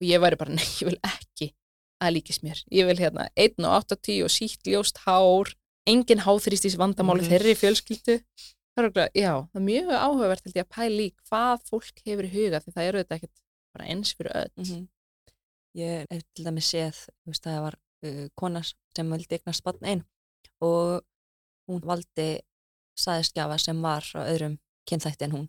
[0.00, 1.52] og ég væri bara, nei, ég vil ekki
[2.04, 5.54] að líkist mér, ég vil hérna 1 og 80 og sítt ljóst hár
[5.88, 7.30] engin háþrýstís vandamáli Mhm.
[7.30, 12.02] þeirri fjölskyldu það er, örugglega- já, það er mjög áhugavert að pæla í hvað fólk
[12.04, 13.40] hefur í huga því það eru þetta ekkert
[13.74, 14.88] bara eins fyrir öll -hmm.
[15.76, 16.96] Ég hef til dæmis séð,
[17.26, 17.74] veist, það var
[18.06, 18.62] uh, kona
[18.96, 20.04] sem vildi eignast barn einn
[20.64, 21.02] og
[21.68, 22.40] hún valdi
[22.96, 24.56] sæðisgjafa sem var á öðrum
[24.88, 25.48] kynþætti en hún,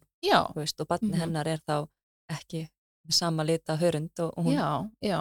[0.55, 1.19] veist, og barni Mhm.
[1.21, 1.87] hennar er þá
[2.29, 2.63] ekki
[3.07, 4.69] með sama lita hörund og, og hún, já,
[5.01, 5.19] já,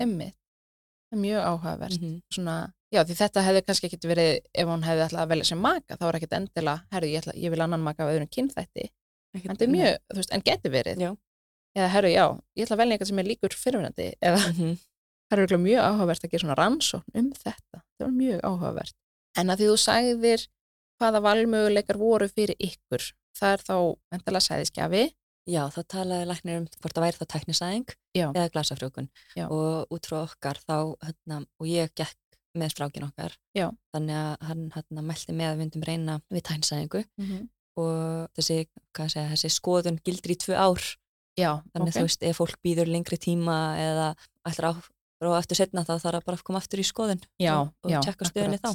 [0.00, 0.34] emmitt
[1.08, 2.00] það er mjög áhugavert.
[2.00, 2.18] Mhm.
[2.34, 2.56] svona,
[2.94, 5.96] já því þetta hefði kannski ekkit verið ef hún hefði ætlað að velja sem maka
[5.96, 8.84] þá er ekkit endilega, herru ég, ætla, ég vil annan maka af öðrum kynþætti,
[9.34, 11.10] en þetta er mjög þú veist, en geti verið, Já.
[11.76, 14.78] eða herru já ég ætla að velja eitthvað sem er líkur fyrirvenandi eða Mhm.
[15.32, 18.94] það er mjög áhugavert að gera svona rannsókn um þetta, það var mjög áhugavert.
[19.36, 20.46] En að því þú sagðir
[21.00, 23.74] hvaða valmöguleikar voru fyrir ykkur það er þá
[24.12, 25.02] endalega sæðiskjafi
[25.48, 29.08] Já, þá talaði læknir um hvort það væri þá tæknisæðing eða glasafrjókun
[29.48, 32.18] og út frá okkar þá, hérna, og ég gekk
[32.58, 33.68] með strákin okkar, Já.
[33.94, 37.02] þannig að hann hérna, mælti með að við myndum reyna við tæknisæðingu
[37.78, 38.58] og þessi,
[38.98, 40.84] segja, þessi skoðun gildir í tvö ár,
[41.38, 41.96] Já, þannig ok.
[41.96, 44.08] þú veist, ef fólk býður lengri tíma eða
[44.48, 44.72] ætlar á
[45.26, 48.04] og eftir setna þá þarf það bara að koma aftur í skoðun Já, og, og
[48.04, 48.70] tjekka stöðinni þá.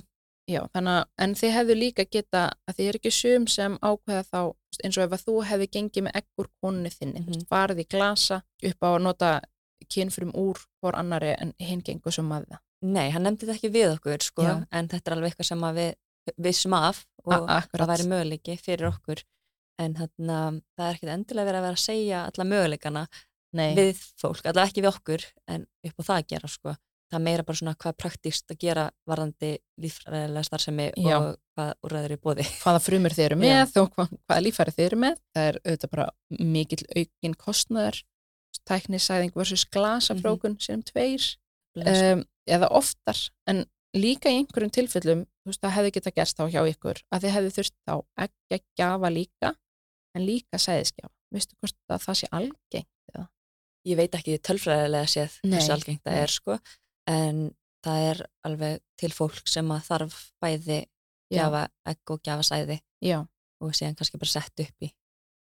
[0.51, 4.23] Já, þannig að, en þið hefðu líka geta, að þið er ekki sum sem ákveða
[4.27, 4.39] þá,
[4.83, 7.45] eins og ef að þú hefði gengið með eggur konunni þinni, mm Mhm.
[7.47, 9.29] farið í glasa upp á að nota
[9.93, 12.59] kynfrum úr hvor annari en hinn gengur sem að það.
[12.83, 14.65] Nei, hann nefndi þetta ekki við okkur, sko, Já.
[14.71, 15.93] en þetta er alveg eitthvað sem að við
[16.37, 17.87] vissum af og A- akkurat.
[17.87, 19.23] það væri möguleiki fyrir okkur
[19.79, 23.07] en þarna, það er ekkert endilega verið að vera að segja alla möguleikana
[23.53, 26.75] Nei, við fólk, allavega ekki við okkur en upp á það að gera sko
[27.13, 29.51] það er meira bara svona hvað er praktíst að gera varðandi
[29.83, 31.15] líffræðilega starfsemi Já.
[31.17, 34.87] og hvað úrræður í bóði hvaða frumur þið eru með og hvað, hvaða lífæri þið
[34.87, 35.21] eru með.
[35.33, 36.07] Það er auðvitað bara
[36.57, 38.01] mikill aukin kostnæður,
[38.69, 41.31] tæknisæðing versus glasafrókun sem tveir.
[41.79, 43.17] um, eða oftar
[43.49, 43.63] en
[43.97, 47.35] líka í einhverjum tilfellum þú veist, það hefði geta gerst þá hjá ykkur að þið
[47.37, 47.95] hefði þurft þá
[48.25, 49.51] ekki að gjafa líka
[50.13, 53.25] en líka sæðisgjafa veistu hvort að það sé algengt eða?
[53.89, 56.57] ég veit ekki tölfræðilega séð hversu algengt það er sko
[57.07, 57.51] en
[57.83, 60.81] það er alveg til fólk sem að þarf bæði
[61.33, 63.19] gjafa egg og gjafa sæði já,
[63.63, 64.89] og síðan kannski bara sett upp í,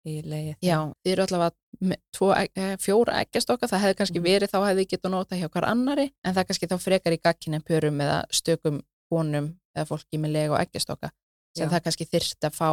[0.08, 4.26] í leiði já, þið eru allavega eh, fjóra eggjastokka það hefði kannski Mhm.
[4.30, 7.60] verið þá hefði geta nota hjá hver annari en það kannski þá frekar í gagkinni
[7.64, 11.12] pörum eða stökum konum eða fólki með lega og eggjastokka
[11.58, 11.72] sem Já.
[11.76, 12.70] það kannski þyrst að fá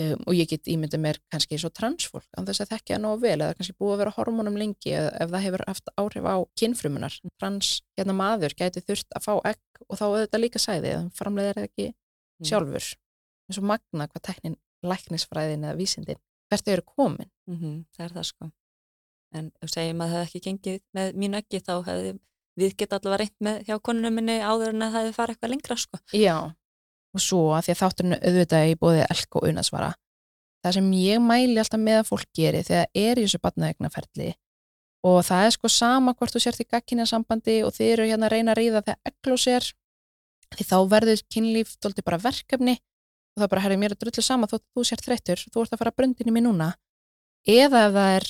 [0.00, 3.20] um, og ég get ímyndið mér kannski svo transfólk en þess að þekkja það nógu
[3.24, 6.28] vel eða kannski búið að vera á hormónum lengi eða ef það hefur haft áhrif
[6.28, 10.94] á kynfrumunar trans hérna maður gæti þurft að fá egg og þá auðvitað líka sæði
[10.96, 11.90] eða framleiðir það ekki
[12.40, 12.48] Mm.
[12.48, 12.86] sjálfur.
[13.50, 17.28] Eins og magna hvað teknin læknisfræðin eða vísindin hvert eru komin.
[17.50, 18.50] Mm það er það sko.
[19.36, 22.14] En segjum að það hefði ekki gengið með mínu ekki þá hefði
[22.60, 25.52] við geta allavega reynt með hjá konunum minni áður en að það hefði farið eitthvað
[25.52, 26.00] lengra sko.
[26.16, 26.36] Já,
[27.14, 29.90] og svo að því að þátturinn auðvitað í bóði elk og unasvara
[30.64, 34.30] það sem ég mæli alltaf með að fólk geri þegar er í þessu batnaðegnaferli
[35.10, 38.28] og það er sko sama hvort þú sért í gagkinja sambandi og þið eru hérna
[38.28, 39.70] að reyna að ríða þegar eglós er
[40.56, 42.76] því þá verður kynlíf tólti bara verkefni
[43.36, 45.82] og það bara herri mér að drullu sama þótt þú sért þreyttur, þú ert að
[45.82, 46.68] fara brundinni mér núna.
[47.46, 48.28] Eða ef það er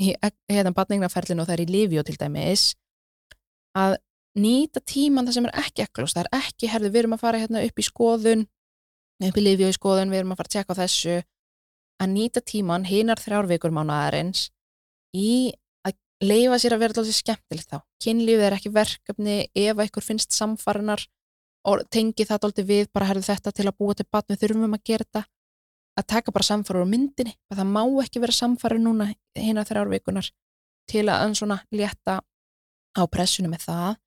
[0.00, 0.14] í
[0.50, 2.66] hérna batnaðegnaferlinu og það er í Livio til dæmis
[3.78, 3.96] að
[4.38, 7.40] nýta tíman það sem er ekki eglós, það er ekki, herðu, við erum að fara
[7.40, 8.44] hérna upp í skoðun,
[9.26, 11.16] upp í í skoðun, við erum að fara að tjekka á þessu,
[12.00, 14.46] að nýta tíman hinar þrjárvíkur mánuðarins
[15.16, 15.52] í
[15.84, 17.80] að leifa sér að vera alltaf skemmtilegt þá.
[18.00, 21.04] Kynlífið er ekki verkefni ef að ykkur finnst samfarinar
[21.68, 24.78] og tengi það alltaf við, bara herðu þetta til að búa til batn, við þurfum
[24.78, 25.24] að gera þetta,
[25.98, 30.30] að taka bara samfarir á myndinni, að það má ekki vera samfarir núna hinar þrjárvíkunar
[30.88, 32.20] til að en svona létta
[32.96, 33.98] á pressunum með það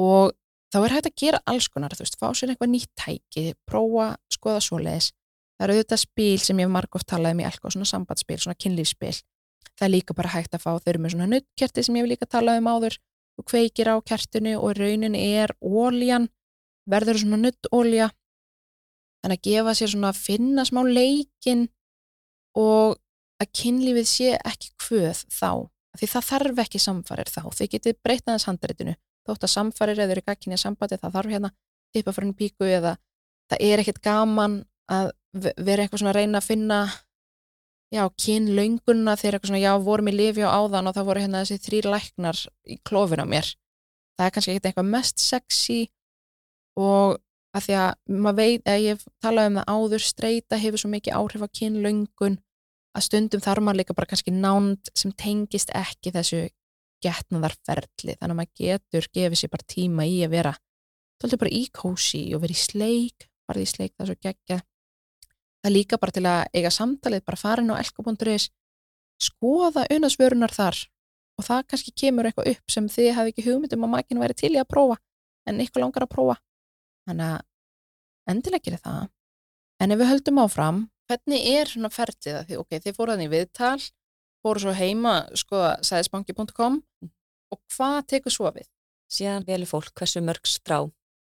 [0.00, 0.34] og
[0.74, 4.14] þá er hægt að gera alls konar, þú veist, fá sér eitthvað nýtt tæki, prófa,
[4.32, 5.12] skoða svoleiðis.
[5.54, 8.58] Það eru auðvitað spil sem ég hef margóft talað um í elko, svona sambandsspil, svona
[8.58, 9.14] kynlífsspil.
[9.74, 12.10] Það er líka bara hægt að fá, þau eru með svona nuttkerti sem ég hef
[12.10, 12.98] líka talað um áður,
[13.38, 16.26] þú kveikir á kertinu og raunin er óljan,
[16.90, 18.10] verður svona nuttólja,
[19.22, 21.68] þannig að gefa sér svona að finna smá leikin
[22.58, 22.98] og
[23.42, 25.50] að kynlífið sé ekki hvöð þá,
[25.98, 28.94] því það þarf ekki samfarir þá, þið getið breytt aðeins handreitinu
[29.28, 31.50] þótt að samfarir eða eru gagkinni sambandi það þarf hérna
[31.94, 32.94] tippa fyrir henni píku eða
[33.50, 34.60] það er ekkert gaman
[34.90, 36.78] að ve- vera eitthvað svona að reyna að finna
[37.94, 41.42] já, kynlaunguna þegar eitthvað svona, já, vorum í lifi á áðan og það voru hérna
[41.44, 43.50] þessi þrýr læknar í klófin á mér.
[44.18, 45.78] Það er kannski ekkert eitthvað mest sexy
[46.80, 47.20] og
[47.54, 51.18] að því að maður veit, eða ég talaði um það áður streyta hefur svo mikið
[51.20, 52.38] áhrif á kynlaungun
[52.94, 56.42] að stundum þarf maður líka bara kannski nánd sem tengist ekki þessu
[57.04, 60.54] getnaðarferli þannig að maður getur gefið sér bara tíma í að vera
[61.20, 64.58] tóltið bara í kósi og vera í sleik farið í sleik það er svo geggja
[64.58, 68.50] það er líka bara til að eiga samtalið bara farin á elko.is
[69.22, 70.80] skoða unarsvörunar þar
[71.38, 74.52] og það kannski kemur eitthvað upp sem þið hafi ekki hugmyndum að makinn væri til
[74.54, 74.98] í að prófa
[75.48, 76.38] en ykkur langar að prófa.
[77.08, 79.10] Þannig að endilega gerir það.
[79.82, 83.32] En ef við höldum áfram hvernig er svona ferlið að því, ok, þið fóruð þannig
[83.34, 83.80] viðtal
[84.44, 86.80] fóru svo heima skoða sæðisbanki.com
[87.54, 88.68] og hvað tekur svo við?
[89.14, 90.78] síðan velur fólk hversu mörg strá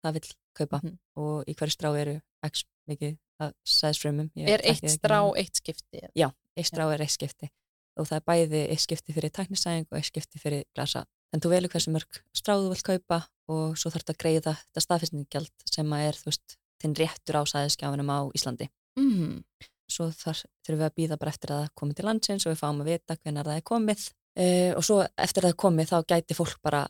[0.05, 0.99] það vil kaupa Mhm.
[1.17, 6.01] og í hverju strá eru x mikið að sæðsfrömmum Er eitt strá eitt skipti?
[6.17, 7.51] Já, eitt strá er eitt skipti
[7.97, 11.49] og það er bæði eitt skipti fyrir tæknisæðing og eitt skipti fyrir glasa en þú
[11.53, 15.51] velur hversu mörg strá þú vilt kaupa og svo þarf þetta að greiða þetta staðfestningjald
[15.71, 19.45] sem að er þú veist þinn réttur á sæðiskjáfinum á Íslandi Mm.
[19.91, 22.61] Svo þar þurfum við að býða bara eftir að það komi til landsins og við
[22.63, 25.93] fáum að vita hvernig það er komið uh, og svo eftir að það er komið
[25.93, 26.83] þá gæti fólk bara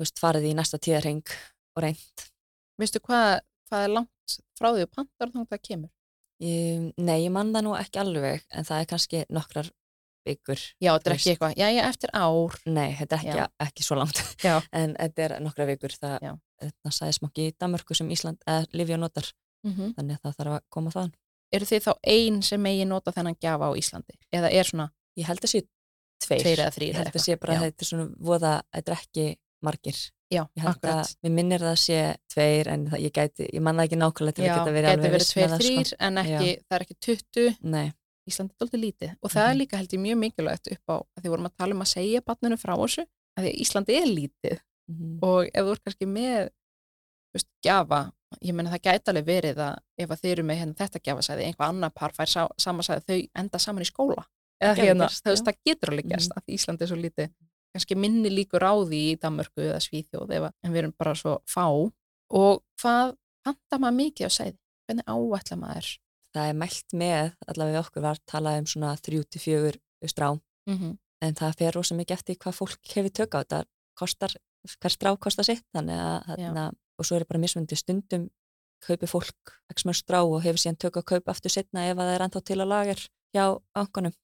[0.00, 1.34] veist, farið í næsta tíðarheng
[1.76, 2.26] og reynd.
[2.80, 5.92] Veistu hvað, hvað er langt frá því að pantar þá það kemur?
[6.42, 9.68] Ég, nei, ég man það nú ekki alveg en það er kannski nokkrar
[10.26, 10.60] vikur.
[10.82, 12.56] Já, þetta er ekki eitthvað, já, já, eftir ár.
[12.66, 14.22] Nei, þetta er ekki, ekki svo langt
[14.80, 15.94] en þetta er nokkrar vikur.
[16.02, 16.28] Það,
[16.62, 19.30] það sagði smokki í Danmörku sem Ísland, eða Livja notar
[19.62, 21.12] Mm þannig að það þarf að koma þaðan.
[21.52, 24.14] Eru þið þá ein sem megi nota þennan gjafa á Íslandi?
[24.32, 25.60] Eða er svona Ég held að sé
[26.24, 26.40] tveir.
[26.42, 26.88] tveir eða þrýr?
[26.88, 29.26] Ég held að sé bara að þetta er svona voða, þetta er ekki
[29.62, 29.98] margir.
[30.32, 31.04] Já, Ég held akkurat.
[31.04, 31.98] að, mér minnir það að sé
[32.32, 34.86] tveir en það, ég gæti, ég man það ekki nákvæmlega til Já, að geta verið
[34.88, 35.96] gæti alveg verið viss tveir, með það, þrýr, sko.
[36.08, 37.56] en ekki, það er ekki 20.
[37.74, 37.92] Nei,
[38.32, 39.60] Íslandi er doldið lítið og það er Mhm.
[39.60, 42.20] líka held ég mjög mikilvægt upp á að því vorum að tala um að segja
[42.22, 43.04] barninu frá þessu
[43.36, 47.48] að því að Íslandi er lítið mhm, og ef þú ert kannski með þú veist,
[47.66, 48.00] gjafa,
[48.40, 51.46] ég meina það gæti alveg verið að ef að þið eru með hérna, þetta gjafasæði
[51.46, 54.26] einhvað annar par fær sá, samansæði þau enda saman í skóla.
[54.62, 56.44] Eða hérna, þú veist, það getur alveg gerst mm -hmm.
[56.46, 57.32] að Íslandi er svo lítið
[57.72, 61.14] kannski minni líkur á því í Danmörku eða Svíþjóð ef, að- en við erum bara
[61.14, 61.66] svo fá.
[62.30, 64.58] Og hvað panta maður mikið á sæði?
[64.86, 65.88] Hvernig áætla maður?
[66.32, 70.40] Það er mælt með, allavega við okkur var talað um svona 3-4 strá.
[70.68, 70.98] Mm -hmm.
[71.22, 73.64] en það fer rosa mikið eftir hvað fólk hefur tök á þetta
[73.94, 74.32] kostar,
[74.80, 78.28] hver strá kostar sitt þannig að, og svo er bara mismundi stundum
[78.82, 82.06] kaupi fólk ekki smör strá og hefur síðan tök að kaupa aftur setna ef að
[82.08, 83.02] það er ennþá til að lager
[83.34, 83.44] hjá
[83.78, 84.14] angunum,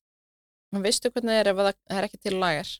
[0.75, 2.71] En veistu hvernig það er ef að það er ekki til lagar?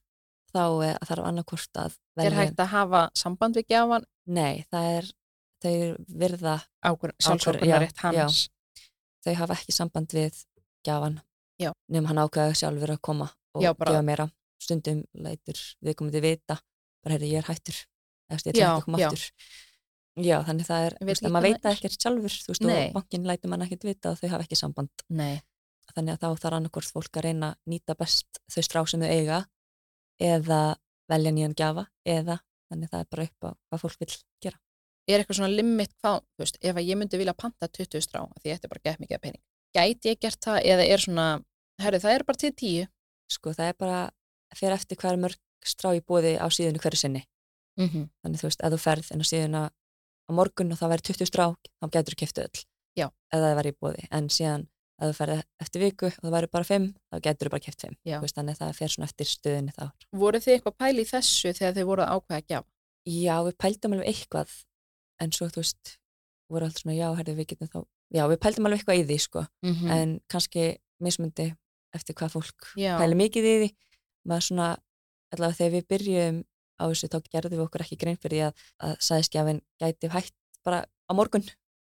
[0.49, 4.05] þá er, þarf annarkvort að Er velja- hægt að hafa samband við gjafan?
[4.27, 5.09] Nei, það er
[5.63, 5.73] þau
[7.19, 8.49] já, sjálfsvörpunarrétt hans?
[9.25, 10.45] þau hafa ekki samband við
[10.87, 11.21] gjafan.
[11.59, 11.73] Já.
[11.91, 14.29] nefnum hann ákveða sjálfur að koma og Já, gefa meira.
[14.63, 16.59] Stundum lætur viðkomandi vita
[17.03, 17.79] bara heyrðu ég er hættur.
[18.31, 19.09] Eða ég Já, ekki að koma já.
[19.09, 19.25] aftur
[20.19, 21.79] Já, þannig það er, veist, maður veit það er.
[21.79, 22.75] ekkert sjálfur, þú veist, Nei.
[22.79, 25.05] og bankin lætur mann ekkert vita og þau hafa ekki samband.
[25.15, 25.41] Nei.
[25.95, 29.09] Þannig að þá þarf annarkvort fólk að reyna að nýta best þau strá sem þau
[29.09, 29.39] eiga
[30.21, 30.61] eða
[31.09, 34.11] velja nýjan gjafa eða þannig það er bara upp á hvað fólk vil
[34.45, 34.61] gera.
[35.09, 38.21] Er eitthvað svona limit hvað, þú veist, ef að ég myndi vilja panta 20 strá,
[38.43, 39.43] því þetta er bara gett mikið pening.
[39.77, 41.27] Gæti ég gert það eða er svona,
[41.81, 42.91] herri, það er bara til 10?
[43.33, 44.03] Sko það er bara,
[44.57, 47.25] fyrir eftir hver mörg strá í bóði á síðunu hverju sinni.
[47.81, 48.09] Mm -hmm.
[48.23, 49.63] Þannig þú veist, ef þú ferð inn á síðuna
[50.29, 51.45] á morgun og það væri 20 strá,
[51.81, 52.65] þá getur þú kæftu öll.
[52.99, 53.07] Já.
[53.33, 54.07] Ef það væri í bóði.
[54.13, 54.67] En síðan,
[55.01, 57.85] ef þú ferð eftir viku og það væri bara 5, þá getur þú bara kæft
[57.87, 57.97] 5.
[58.05, 58.19] Já.
[58.21, 59.85] Veist, þannig að það fer svona eftir stöðinni þá.
[60.13, 62.69] Voru þið eitthvað pæli í þessu þegar þið voru að ákveða að gjafa?
[63.09, 64.51] Já, við pældum alveg eitthvað
[65.23, 65.95] en svo, þú veist,
[66.53, 67.79] voru allt svona, já, herri, við getum þá,
[68.15, 69.91] já, við pældum alveg eitthvað í því, sko, Mm -hmm.
[69.95, 71.55] en kannski mismundi
[71.95, 72.99] eftir hvað fólk Já.
[72.99, 73.69] pæli mikið í því,
[74.29, 74.69] maður svona,
[75.33, 76.45] allavega þegar við byrjum
[76.79, 80.35] á þessu, þá gerðum við okkur ekki grein fyrir því að, að sæðskjafin gæti hægt
[80.65, 81.45] bara á morgun,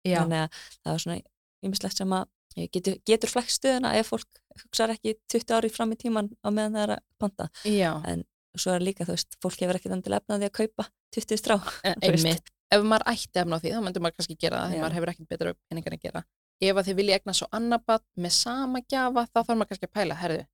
[0.05, 0.19] Já.
[0.21, 1.19] þannig að það var svona
[1.65, 5.97] ýmislegt sem að getur, getur flækt stöðuna ef fólk hugsaði ekki 20 ári fram í
[5.99, 7.91] tíman á meðan það er að panta, Já.
[8.07, 8.23] en
[8.55, 10.85] svo er líka, þú veist, fólk hefur þannig til efnaði að kaupa
[11.17, 12.05] 20 strá, veist.
[12.07, 14.95] einmitt, ef maður ætti efna á því, þá myndi maður kannski gera það, þegar maður
[14.99, 16.21] hefur ekkert betra peningar að gera.
[16.63, 19.89] Ef að þið vilja egna svo annar bad með sama gjafa, þá þarf maður kannski
[19.89, 20.45] að pæla, herðu,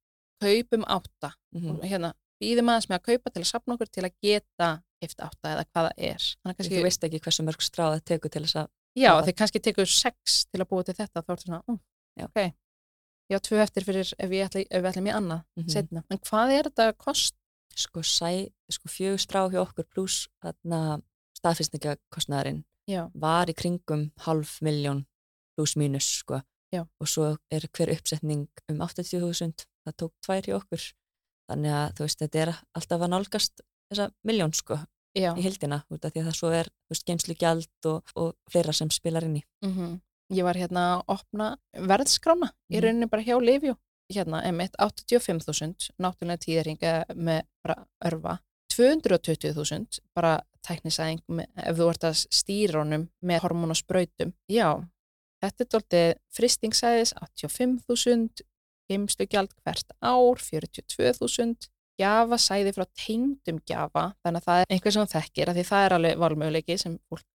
[0.41, 1.70] kaupum átta, Mhm.
[1.76, 2.10] og hérna,
[2.41, 4.69] býðum aðeins með að kaupa til að sapna okkur til að geta
[5.01, 6.25] eftir átta eða hvað það er.
[6.41, 8.67] Þannig að Þú veist ekki hversu mörg stráð það tekur til þess að
[9.01, 11.80] já, þið kannski tekur sex til að búa til þetta, þá er þetta svona, um,
[12.19, 12.25] Já.
[12.27, 12.39] ok,
[13.32, 15.69] já, tvö eftir fyrir ef, við ætlum í annað Mhm.
[15.69, 16.04] setna.
[16.12, 17.36] En hvað er þetta kost?
[17.75, 20.27] sko, sko fjögur strá hjá okkur pluss
[22.89, 25.06] Já, var í kringum half miljón
[25.56, 26.41] pluss mínus sko
[26.73, 26.84] Já.
[26.99, 30.84] og svo er hver uppsetning um 80.000 það tók tvær hjá okkur
[31.52, 33.62] þannig að þú veist þetta er alltaf að nálgast
[33.92, 34.80] þessa miljón sko
[35.16, 35.32] já.
[35.36, 36.70] í hildina út af því að það svo er
[37.08, 40.00] geinslugjald og, og fleira sem spilar inn í Mm
[40.32, 42.84] Ég var hérna að opna verðskrána í Mhm.
[42.86, 43.76] rauninni bara hjá Livjó.
[44.14, 48.39] Hérna, emitt 85.000, náttúrulega tíðringa með bara örfa.
[48.72, 54.32] 220.000, bara tæknisæðing með, ef þú ert að stýra honum með hormón og sprautum.
[54.52, 54.70] Já,
[55.43, 58.41] þetta er doldið fristingsæðis 85.000,
[58.92, 61.72] geimstugjald hvert ár 42.000,
[62.02, 65.66] gjafa sæði frá tengdum gjafa, þannig að það er einhver sem þú þekkir, af því
[65.70, 67.28] það er alveg valmöguleiki sem fólk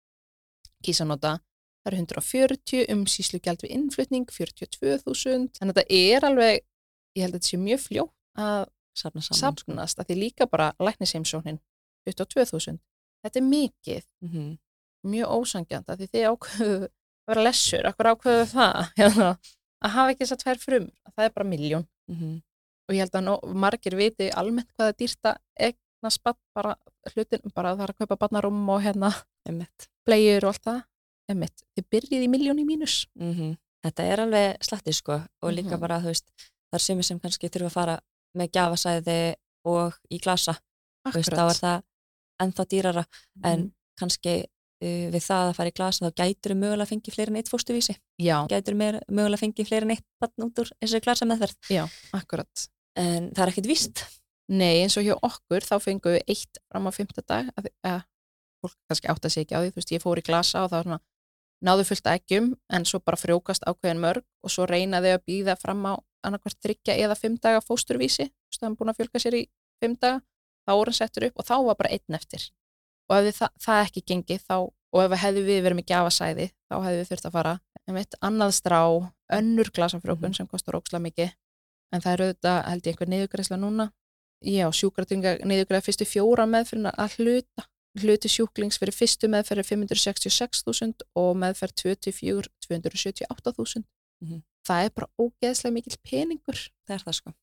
[0.85, 1.37] kýsa nota.
[1.83, 6.65] Það eru 140, umsýslugjald við innflutning 42.000, þannig að þetta er alveg,
[7.15, 8.63] ég held að þetta sé mjög fljótt að
[8.97, 9.77] safna saman sko.
[9.77, 11.59] að því líka bara læknisheimsóknin
[12.09, 12.79] 22.000,
[13.23, 14.03] þetta er mikið.
[14.23, 14.51] Mm -hmm.
[15.07, 18.83] mjög ósangjant, að því þið ákveðu að vera lessur, akkur ákveðu það?
[18.99, 19.29] Hérna,
[19.85, 22.41] að hafa ekki þess að tvær frum það er bara miljón mhm,
[22.87, 25.37] og ég held að nó, margir viti almennt hvað er dýrt að
[25.69, 26.75] egna spatt bara
[27.13, 29.11] hlutin, bara það er að kaupa barnarum og hérna
[30.07, 30.83] bleiur og allt það.
[31.27, 33.07] Einmitt, þið byrjið í miljón í mínus.
[33.19, 33.55] Mm
[33.87, 35.13] þetta er alveg slatti sko
[35.43, 35.79] og líka Mhm.
[35.79, 36.25] bara, þú veist,
[36.67, 37.99] það er sumir sem kannski þurfa að fara
[38.35, 40.57] með gjafasæði og í glasa,
[41.05, 41.83] þú veist, þá er það
[42.41, 43.05] ennþá dýrara
[43.43, 43.71] en Mhm.
[43.99, 44.45] kannski
[44.81, 47.49] við það að fara í glasa þá gætur við mögulega að fengi fleiri en eitt
[47.49, 51.05] fóstuvísi Já, gætur við mögulega að fengi fleiri en eitt batn út úr eins og
[51.07, 52.67] glasa meðferð já, akkurat.
[52.97, 54.03] en það er ekkit víst.
[54.47, 58.05] Nei, eins og hjá okkur þá fengum við eitt fram á fymta dag að, að
[58.61, 60.71] fólk kannski átt að segja ekki á því, þú veist, ég fór í glasa og
[60.71, 61.01] það var svona
[61.67, 65.57] náðu fullt af eggjum en svo bara frjókast ákveðin mörg og svo reynaði að býða
[65.57, 65.93] fram á
[66.25, 69.43] annarkvært þryggja eða fimm daga fósturvísi, veist, það er búin að fjölga sér í
[69.81, 70.21] fimm daga,
[70.67, 72.47] þá voru hann settur upp og þá var bara einn eftir
[73.09, 74.55] og ef það, það ekki gengi þá,
[74.93, 77.53] og ef hefði við verið með gjafasæði, þá hefði við þurft að fara
[77.87, 78.79] einmitt, annað strá,
[79.37, 81.31] önnur glasafrjókun sem kostar óksla mikið.
[81.95, 83.85] En það er auðvitað, held ég, einhver niðurgræsla núna.
[84.43, 87.65] Já, sjúkratrynga niðurgræða fyrstu fjóra meðferðina að hluta
[87.97, 93.85] hluti sjúklings fyrir fyrstu meðferð er 566.000 og meðferð 24 278.000
[94.21, 94.41] Mhm.
[94.67, 96.59] það er bara ógeðslega mikill peningur.
[96.87, 97.33] Það er það sko.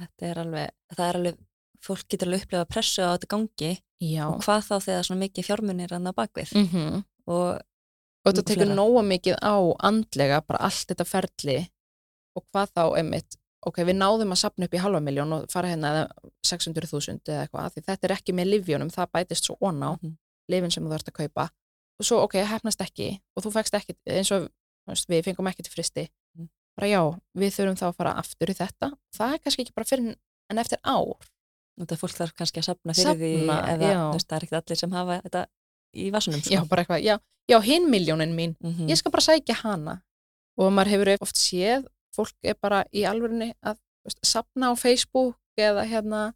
[0.00, 1.38] Þetta er alveg, það er alveg
[1.82, 5.46] fólk getur alveg upplegað pressu á þetta gangi já, og hvað þá þegar svona mikið
[5.48, 7.04] fjármunir hann á bakvið mm -hmm.
[7.26, 7.60] og
[8.22, 9.54] og þetta tekur nóga mikið á
[9.88, 11.56] andlega, bara allt þetta ferli
[12.36, 15.68] og hvað þá einmitt ok, við náðum að sapna upp í halva miljón og fara
[15.70, 16.04] hérna eða
[16.46, 20.16] 600.000 eða eitthvað, því þetta er ekki með livjónum, það bætist svo ón á Mhm.
[20.50, 21.48] lifin sem þú þarfst að kaupa.
[22.00, 24.50] Og svo ok, hefnast ekki og þú fækst ekki, eins og
[25.08, 26.08] við fengum ekki til fristi.
[26.36, 26.48] Mm.
[26.76, 27.02] bara já,
[27.36, 28.86] við þurfum þá að fara aftur í þetta.
[29.14, 30.16] Það er kannski ekki bara fyrir
[30.50, 31.16] en eftir ár
[31.86, 34.76] þetta fólk þarf kannski að sapna fyrir því Safna, eða veist, það er ekkert allir
[34.82, 35.46] sem hafa þetta
[35.96, 36.54] í vasunum sko.
[36.54, 37.18] já, bara eitthvað, já,
[37.50, 38.88] já hinn miljónin mín Mhm.
[38.88, 40.02] ég skal bara sækja hana
[40.58, 45.36] og maður hefur oft séð fólk er bara í alvörinni að veist, sapna á Facebook
[45.58, 46.32] eða hérna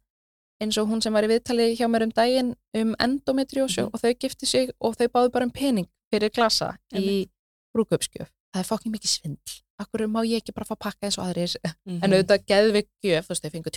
[0.61, 3.89] eins og hún sem var í viðtali hjá mér um daginn um endometriósu Mhm.
[3.93, 7.29] og þau gifti sig og þau báðu bara um pening fyrir glasa í Einmitt.
[7.75, 11.25] brúköpskjöf það er fokkin mikið svindl akkur má ég ekki bara fá pakka eins og
[11.25, 12.03] aðrir Mhm.
[12.03, 13.69] en auðvitað geðvig gjöf, þú veist, þau fengu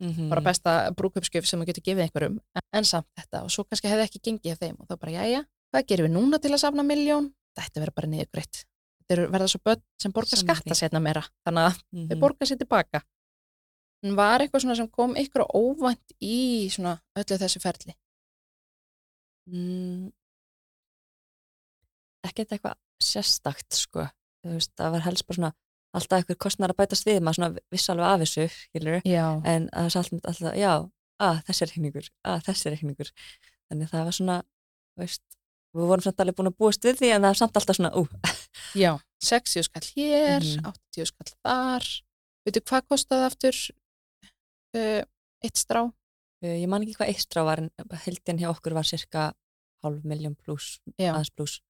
[0.00, 0.28] tvíbura Mhm.
[0.30, 2.38] bara besta brúköpskjöf sem þú getur gefið einhverjum
[2.72, 5.44] en, samt þetta og svo kannski hefði ekki gengið hjá þeim og þá bara, jæja,
[5.72, 7.32] hvað gerum við núna til að safna miljón?
[7.56, 8.64] Þetta verður bara niðurgreitt
[9.02, 12.08] þetta eru verða svo börn sem borga Sammála skatta setna meira, þannig að Mhm.
[12.08, 13.02] þau borga sér tilbaka
[14.02, 17.94] en var eitthvað svona sem kom ykkur óvænt í svona öllu þessu ferli
[19.48, 20.10] mm.
[22.26, 24.08] ekkert eitthvað sérstakt sko
[24.42, 25.52] þú veist, það var helst bara svona
[25.92, 28.46] alltaf eitthvað kostnar að bætast við maður svona viss alveg af þessu
[29.44, 30.72] en það er alltaf, já,
[31.22, 33.10] að þessi er reikningur, að þessi er reikningur.
[33.68, 34.36] Þannig það var svona
[35.00, 35.22] veist,
[35.76, 37.92] við vorum samt alveg búin að búast við því en það var samt alltaf svona,
[37.96, 38.06] ú,
[38.84, 40.72] já 60 skall hér, Mhm.
[40.96, 41.86] 80 skall þar.
[42.44, 43.58] Veitu hvað kostaði aftur
[44.76, 45.02] uh,
[45.44, 45.84] eitt strá?
[46.42, 47.70] Uh, ég man ekki hvað eitt strá var en
[48.06, 49.28] heldin hjá okkur var cirka
[49.82, 50.80] hálf miljón pluss,
[51.12, 51.60] aðeins pluss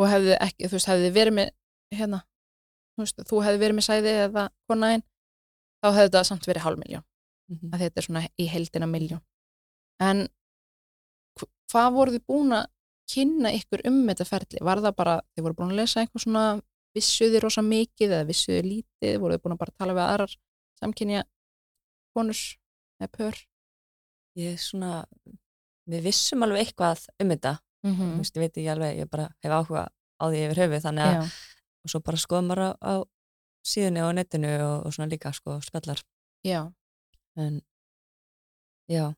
[0.00, 1.50] og hefði ekki, þú veist, hefði verið með
[1.94, 2.18] hérna,
[2.98, 5.04] þú þú hefði verið með sæði eða konaðinn,
[5.82, 7.04] þá hefði þetta samt verið hálf miljón,
[7.50, 9.20] mm að þetta er svona í heildina miljón.
[10.00, 10.28] En
[11.38, 12.66] hv- hvað voruð þið búin að
[13.14, 14.62] kynna ykkur um þetta ferli?
[14.64, 16.44] Var það bara, þið voru búin að lesa eitthvað svona
[16.94, 20.36] vissuði rosa mikið eða vissuði lítið, voruð þið búin að bara tala við aðrar
[20.80, 21.24] samkynja
[22.14, 22.40] konur
[23.00, 23.36] eða pör?
[24.34, 25.04] ég svona
[25.86, 29.24] við vissum alveg eitthvað um þetta Mm þú veist, ég veit ekki alveg, ég bara
[29.44, 31.24] hef áhuga á því yfir höfu, þannig að Já,
[31.84, 32.94] og svo bara skoðum maður á, á
[33.64, 36.00] síðunni og netinu og, og svona líka sko spjallar,
[36.44, 36.60] já,
[37.40, 37.60] en
[38.90, 39.12] já,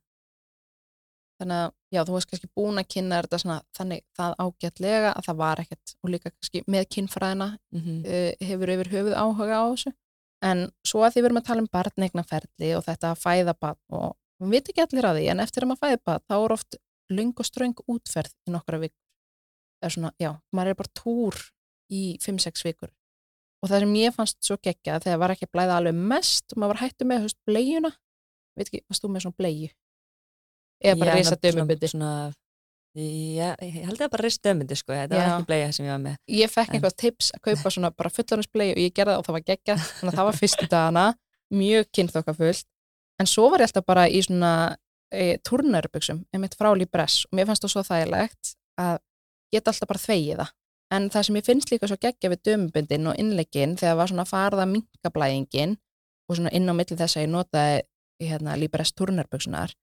[1.41, 5.29] þannig að já, þú varst kannski búin að kynna þetta svona þannig það ágætlega að
[5.29, 9.65] það var ekkert og líka kannski með kynfræðina mm uh, hefur yfir höfuð áhuga á
[9.73, 9.93] þessu.
[10.45, 13.79] En svo að því við erum að tala um barneignaferli og þetta að fæða barn
[13.97, 16.55] og við veit ekki allir að því en eftir að maður fæða barn þá er
[16.57, 16.79] oft
[17.17, 18.81] lung og ströng útferð í nokkra
[19.77, 21.41] það er svona, já, maður er bara túr
[21.93, 22.93] í 5-6 vikur.
[23.63, 26.61] Og það sem ég fannst svo geggja þegar var ekki að blæða alveg mest og
[26.61, 27.93] maður var hættu með höfst bleiuna.
[28.57, 29.69] Veit ekki, varst þú með svona bleiu
[30.85, 31.37] eða bara reysa
[31.89, 32.17] svona,
[32.97, 35.33] já, ég held að bara reist dömubindi sko, þetta var Já.
[35.35, 36.17] ekki bleið sem ég var með.
[36.33, 39.27] Ég fekk En- eitthvað tips að kaupa svona bara fullorðinsblei og ég gerði það og
[39.27, 41.05] það var geggjað þannig að það var fyrstu dagana,
[41.53, 42.67] mjög kynþokkafullt.
[43.21, 44.53] En svo var ég alltaf bara í svona
[45.13, 48.99] e, turnærubuxum einmitt frá Libress og mér fannst það svo þægilegt að
[49.53, 50.51] geta alltaf bara þvegið það
[50.95, 54.27] en það sem ég finnst líka svo geggja við dömubindin og innleggin þegar var svona
[54.29, 55.77] farða minkablæðingin
[56.29, 57.83] og svona inn á milli þess að ég notaði
[58.23, 59.75] hérna, Libress turnærbuxunar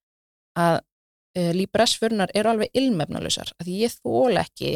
[0.60, 0.80] að
[1.36, 4.74] e, Libress förnar eru alveg ilmefnalusar því ég þól ekki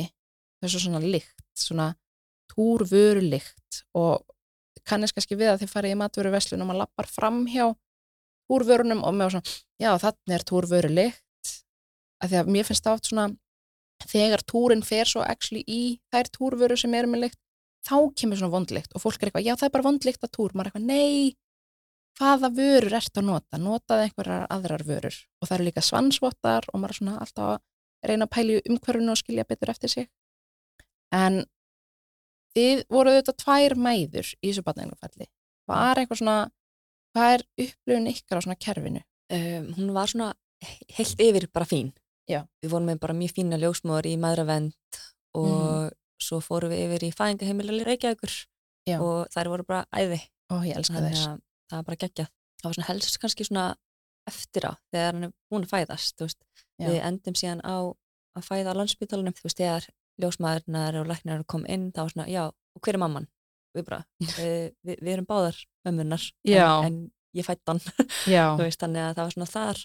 [0.63, 1.91] þessu svona lykt, svona
[2.51, 4.25] túrvöru lykt og
[4.87, 7.65] kannast kannski við að þið farið í matvöru veslun og maður lappar fram hjá
[8.47, 11.53] túrvörunum og með svona, já þannig er túrvöru lykt
[12.23, 13.27] að því að mér finnst það oft svona
[14.05, 17.39] þegar túrin fer svo actually í þær túrvöru sem eru með lykt
[17.87, 20.53] þá kemur svona vondlikt og fólk er eitthvað, já það er bara vondlikt að túr,
[20.53, 21.35] maður er eitthvað, nei
[22.17, 26.81] hvaða vörur ert að nota notaði einhverjar aðrar vörur og það eru líka svansvottar og
[26.81, 30.09] maður er svona alltaf að reyna að pæli umhverfinu og skilja betur eftir sig
[31.13, 31.43] en
[32.57, 35.29] þið voruð þetta tvær mæður í þessu batnæðingafalli
[35.69, 36.39] var eitthvað svona
[37.17, 39.01] hvað er upplifun ykkar á svona kerfinu?
[39.33, 40.33] Um, hún var svona
[40.97, 41.91] heilt yfir bara fín.
[42.27, 42.41] Já.
[42.63, 45.01] Við vorum með bara mjög fína ljósmóður í maðuravend
[45.37, 48.33] og svo fórum við yfir í fæðingaheimilega Reykjavíkur
[48.87, 48.97] Já.
[48.99, 50.19] og þær voru bara æði.
[50.51, 52.31] Ó, ég elska þess að það var bara geggjað.
[52.57, 53.67] Það var svona helst kannski svona
[54.27, 56.25] eftir á þegar hann er búin að fæðast.
[56.81, 57.77] Við endum síðan á
[58.37, 59.87] að fæða á landsbytalanum, þú veist, þegar
[60.21, 63.27] ljósmaðurnar og læknar kom inn, það var svona, já, og hver er mamman?
[63.77, 66.99] Við bara, við, við, við erum báðar mömmunar, en, en
[67.37, 67.81] ég fætt hann,
[68.81, 69.83] þannig að það var svona þar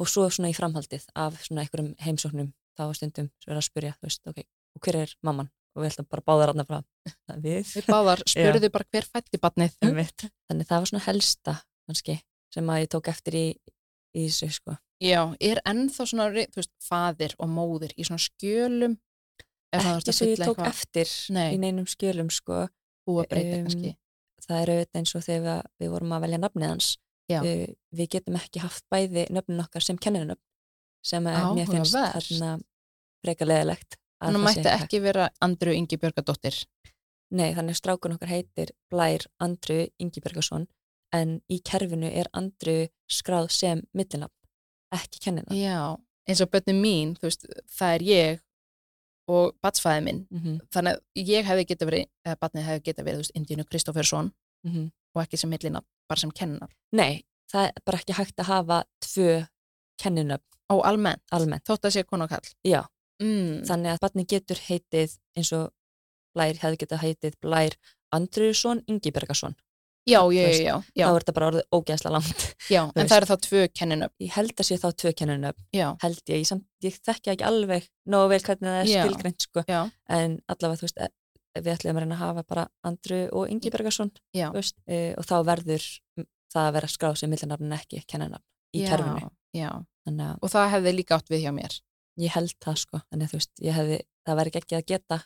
[0.00, 3.96] og svo svona í framhaldið af svona einhverjum heimsóknum, þá stundum svo er að spyrja,
[3.98, 4.42] þú veist, ok,
[4.76, 5.50] og hver er mamman?
[5.76, 6.80] Og við ætlum bara báðar aðna frá,
[7.28, 7.74] það við.
[7.76, 9.40] við báðar spurðu bara hver fætti
[9.86, 10.26] Einmitt.
[10.50, 11.54] Þannig það var svona helsta,
[11.86, 12.16] kannski,
[12.54, 13.46] sem að ég tók eftir í,
[14.16, 14.76] í þessu, sko.
[15.00, 18.98] Já, er ennþá svona, þú veist, faðir og móðir í svona skjölum
[19.70, 21.52] Ekki sem ég tók eftir Nei.
[21.54, 22.64] í neinum skjölum, sko.
[23.06, 23.92] búa breyta um, kannski
[24.50, 26.90] það er auðvitað eins og þegar við, vorum að velja nafnið hans.
[27.38, 27.66] Uh,
[27.96, 30.42] við getum ekki haft bæði nöfnin okkar sem kenninunöfn
[31.04, 32.58] sem að mér finnst þarna
[33.24, 36.56] freka leðilegt Þannig mætti ekki vera Andru Ingi Björgadóttir
[37.30, 40.66] Nei, þannig strákun okkar heitir Blær Andru Ingibergason
[41.14, 44.34] en í kerfinu er Andru skráð sem millinafn,
[44.94, 45.96] ekki kennina Já,
[46.28, 47.46] eins og bönni mín, veist,
[47.78, 48.42] það er ég
[49.30, 50.20] og batsfæði minn.
[50.30, 50.58] Mm -hmm.
[50.74, 54.32] þannig að ég hefði geta verið, eða batnið hefði geta verið, þú veist, Indínu Kristoffersson
[54.64, 54.90] Mhm.
[55.14, 58.80] og ekki sem millina, bara sem kennar Nei, það er bara ekki hægt að hafa
[59.06, 59.34] tvö
[60.02, 62.84] kenninöfn Ó, almennt, almennt, þótt að sé konu og kall já.
[63.20, 63.64] Mm.
[63.66, 65.70] þannig að barni getur heitið eins og
[66.30, 67.74] Blær hefði getað heitið Blær
[68.14, 69.56] Andruðsson Ingibergason
[70.08, 72.44] Já, já, veist, já, já, þá er þetta bara orðið ógeðsla langt.
[72.72, 75.86] Já, en það eru þá tvö kenninöfn ég held að sé þá tvö kennunöfn Já,
[76.02, 79.02] held ég, ég, samt, ég þekki ekki alveg nógu vel hvernig það er Já.
[79.04, 79.64] skilgreint sko.
[79.68, 79.80] já,
[80.16, 81.02] en allavega þú veist
[81.56, 84.48] við ætlum að reyna að hafa bara Andru og Ingibergason já.
[84.50, 85.86] þú veist, e, og þá verður
[86.50, 88.46] það að vera skráð sem millinafn en ekki kennunafn
[88.76, 89.30] í já, kerfinu.
[89.56, 89.70] Já,
[90.06, 91.76] að og það hefði líka átt við hjá mér.
[92.20, 93.00] Ég held það sko.
[93.10, 95.20] Þannig veist, hefði, það verði ekki að geta.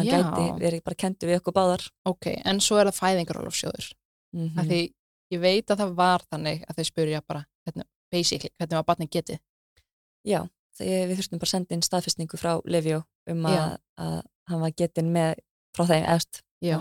[0.00, 0.16] Já.
[0.16, 1.82] gæti verið bara kentu við okkur báðar.
[2.08, 3.90] Ok, en svo er það fæðingarólofsjóður
[4.32, 4.68] mm mm.
[4.70, 4.80] því
[5.34, 9.10] ég veit að það var þannig að þau spurja bara, hvernig, basically, hvernig var batnið
[9.10, 9.40] getið?
[10.26, 10.40] Já,
[10.78, 14.16] þegar við þurftum bara að senda inn staðfestningu frá Livjó um að, að
[14.50, 15.34] hann var getin með
[15.76, 16.42] frá þeim eðst.
[16.64, 16.78] Já.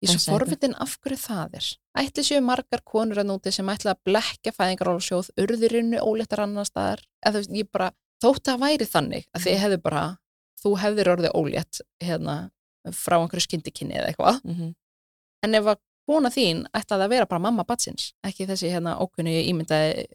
[0.00, 1.66] Ég svo forvitin af hverju það er.
[2.00, 7.02] Ætli séu margar konur að núti sem ætla að blekja fæðingarólfsjóð, urðurinnu, óléttar annar staðar.
[7.20, 7.90] Eða þú veist, ég bara,
[8.24, 10.04] þótt að væri þannig að þið hefðu bara,
[10.62, 12.36] þú hefðir orðið ólétt hérna,
[12.96, 14.40] frá einhverju skyndikinni eða eitthvað.
[14.44, 14.74] Mm -hmm.
[15.44, 15.78] En ef að
[16.08, 20.06] kona þín ætlaði að vera bara mamma batsins, ekki þessi hérna ókunni ímyndaði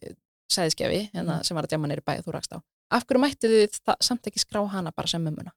[0.52, 1.44] sæðiskefi hérna, Mhm.
[1.44, 2.60] sem var að djama neyri bæ þú rakst á.
[2.92, 5.52] Af hverju mættu þið samt ekki skrá hana bara sem mömmuna?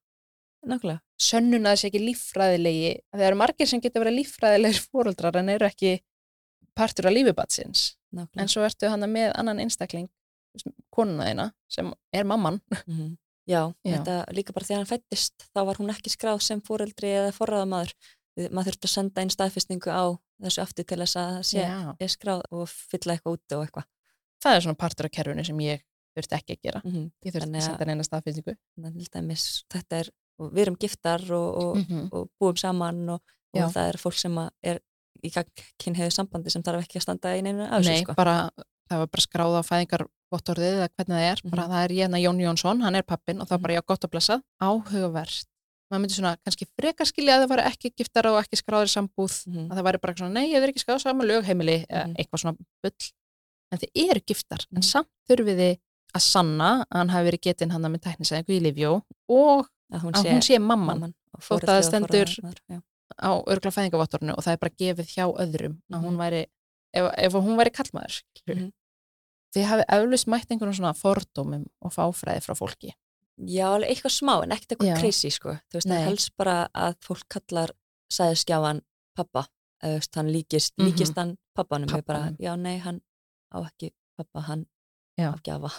[0.67, 1.01] Nákvæmlega.
[1.19, 5.67] Sönnun að þessi ekki líffræðilegi það eru margir sem getur verið líffræðilegir fóruldrar en eru
[5.67, 5.97] ekki
[6.79, 7.97] partur af lífibatsins
[8.43, 10.09] en svo ertu hann með annan einstakling
[10.95, 13.17] konuna þína sem er mamman Mm -hmm.
[13.49, 13.97] Já, Já.
[13.97, 17.93] þetta líka bara þegar hann fættist þá var hún ekki skráð sem fóreldri eða forraðamaður.
[18.53, 20.05] Maður þurfti að senda inn staðfestningu á
[20.45, 21.59] þessu aftur til þess að sé
[22.01, 23.85] er skráð og fylla eitthvað út og eitthvað.
[24.45, 25.81] það er svona partur af kerfinu sem ég
[26.17, 27.11] þurfti ekki að gera Mm -hmm.
[27.25, 27.89] ég þurfti að að- senda að
[29.11, 32.09] dæmis, þetta er, og við erum giftar og, og, mm -hmm.
[32.13, 33.21] og búum saman og,
[33.55, 34.81] og það er fólk sem að er
[35.25, 35.31] í
[35.83, 38.15] kynheiðu sambandi sem þarf ekki að standa í neinu af þessu nei, sko.
[38.15, 38.51] bara
[38.91, 41.71] það var bara skráð á fæðingarvottorðið eða hvernig það er, bara Mhm.
[41.73, 43.63] það er ég hérna Jón Jónsson, hann er pappin og það er Mhm.
[43.63, 45.45] bara já gott að blessað, áhugavert
[45.91, 48.95] maður myndi svona kannski frekar skilja að það var ekki giftar og ekki skráður í
[48.97, 49.69] sambúð Mhm.
[49.71, 52.17] að það væri bara svona, nei, ég er ekki skráð saman lögheimili eða Mhm.
[52.19, 52.93] eitthvað svona bull
[53.73, 55.79] en þið eru giftar, en samt þurfið
[56.15, 60.13] að sanna að hann hafi verið getinn hann með tæknisæðingu í Livjó og að hún
[60.15, 62.35] að sé, hún sé mamman mamman Þótt að það stendur-
[62.69, 62.81] já.
[63.23, 66.19] á örgla fæðingavottorinu og það er bara gefið hjá öðrum að hún Mhm.
[66.23, 66.47] væri,
[66.95, 68.73] ef, ef hún væri kallmaður Mhm.
[69.55, 72.93] þið hafið eflust mætt einhvern svona fordómum og fáfræði frá fólki
[73.39, 75.51] Já, alveg eitthvað smá en ekkert eitthvað crazy sko.
[75.71, 77.71] Þú veist, það helst bara að fólk kallar
[78.11, 78.81] sæðskjáfan
[79.15, 79.47] pappa
[79.81, 80.87] eða þú veist, hann líkist, Mhm.
[80.89, 83.01] líkist hann pappanum, Ég bara, já, nei, hann
[83.55, 84.67] á ekki pappa, hann
[85.17, 85.33] Já.
[85.35, 85.71] á gjafa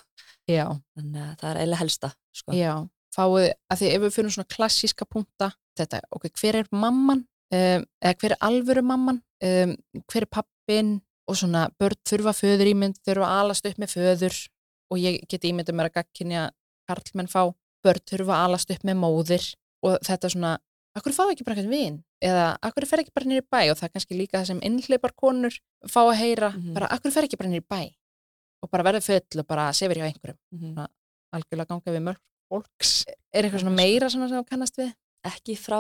[0.48, 2.52] já, þannig að það er eiginlega helsta sko.
[2.54, 7.26] já, fáið að því ef við fyrir svona klassíska punta þetta, ok, hver er mamman
[7.54, 9.76] um, eða hver er alvöru mamman um,
[10.12, 10.96] hver er pappin
[11.30, 14.38] og svona börn þurfa föður ímynd þurfa alast upp með föður
[14.92, 16.48] og ég geti ímyndið mér að gagkinja
[16.90, 17.44] karlmenn fá
[17.86, 19.46] börn þurfa alast upp með móðir
[19.86, 20.56] og þetta svona
[20.98, 22.00] akkur fá ekki bara eitthvað vin?
[22.26, 23.60] Eða akkur fer ekki bara nýri bæ?
[23.72, 25.54] Og það er kannski líka það sem innleipar konur
[25.88, 26.74] fá að heyra Mhm.
[26.76, 27.94] bara akkur fer ekki bara nýri bæ?
[28.66, 30.38] Og bara verður full og bara sefur hjá einhverjum.
[30.52, 30.88] Mhm.
[31.32, 32.20] algjörlega ganga við mörg
[32.50, 32.94] fólks
[33.34, 34.92] er eitthvað svona meira svona sem þú kannast við?
[35.30, 35.80] Ekki frá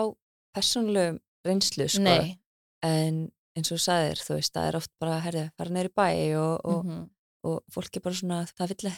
[0.55, 2.03] persónulegum reynslu, sko.
[2.05, 2.35] Nei
[2.83, 3.25] En
[3.57, 6.05] eins og þú sagðir, þú veist, það er oft bara, herði, fara neyri bæ
[6.39, 7.09] og, og, Mhm.
[7.43, 8.91] og fólk er bara svona, það vill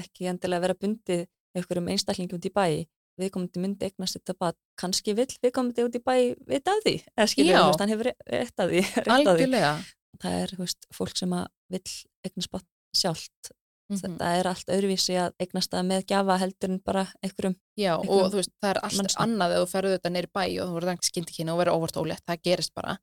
[0.00, 1.26] ekki endilega vera bundið
[1.56, 2.66] einhverjum einstaklingum út í bæ
[3.18, 6.14] viðkomandi myndi eignast þetta bara kannski vill viðkomandi út í bæ
[6.46, 9.48] vita af því eða skilja, hann hefur rétt að því, rétt að því.
[10.22, 12.64] það er, veist, fólk sem að vill eignast bara
[12.94, 13.52] sjálft
[13.90, 14.00] Mhm.
[14.02, 18.04] þetta er allt öðruvísi að eignast það með gjafa heldur en bara einhverjum Já, og
[18.04, 19.22] einhverjum þú veist, það er allt mannsnum.
[19.24, 21.96] annað ef þú ferðu þetta neyri bæ og þú verður þangt skyndikynna og verður óvart
[22.02, 22.98] ólétt, það gerist bara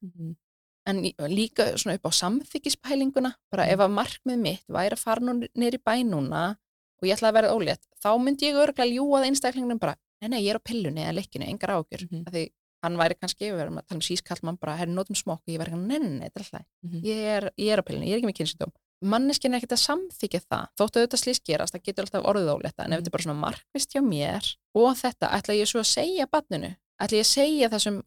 [0.88, 3.74] en í- líka svona upp á samþykkispælinguna bara Mm.
[3.74, 5.20] ef að markmið mitt væri að fara
[5.56, 6.58] neyri bæ núna
[7.02, 10.44] og ég ætla að verða ólétt, þá myndi ég örgulega ljúað einstaklingnum bara, nei, nei,
[10.46, 12.24] ég er á pillunni eða leikinu, engar ágjur, Mhm.
[12.30, 12.52] því
[12.84, 15.58] hann væri kannski, við verðum að tala um sískallmann bara, herri, notum smokk og ég
[15.60, 17.02] verði ekki, nei, nei, nei, þetta er alltaf Mhm.
[17.02, 18.72] ég er, ég er á pillunni, ég er ekki með kynsindóm
[19.12, 20.66] manneskinn er ekkert að samþykja það.
[20.80, 23.42] Þóttu auðvitað slís gerast, það getur alltaf orðið ólétta en ef þetta er bara svona
[23.44, 24.50] markvist hjá mér
[24.82, 28.02] og þetta, ætla ég svo að segja barninu, ætla ég að segja þessum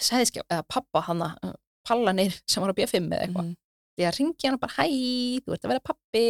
[0.00, 1.54] sæðiskjá, eða pappa hana, uh,
[1.86, 3.56] pallanir sem var á B5 eða eitthvað, Mhm.
[4.00, 4.86] ég að ringi hann bara hæ,
[5.44, 6.24] þú ert að vera pappi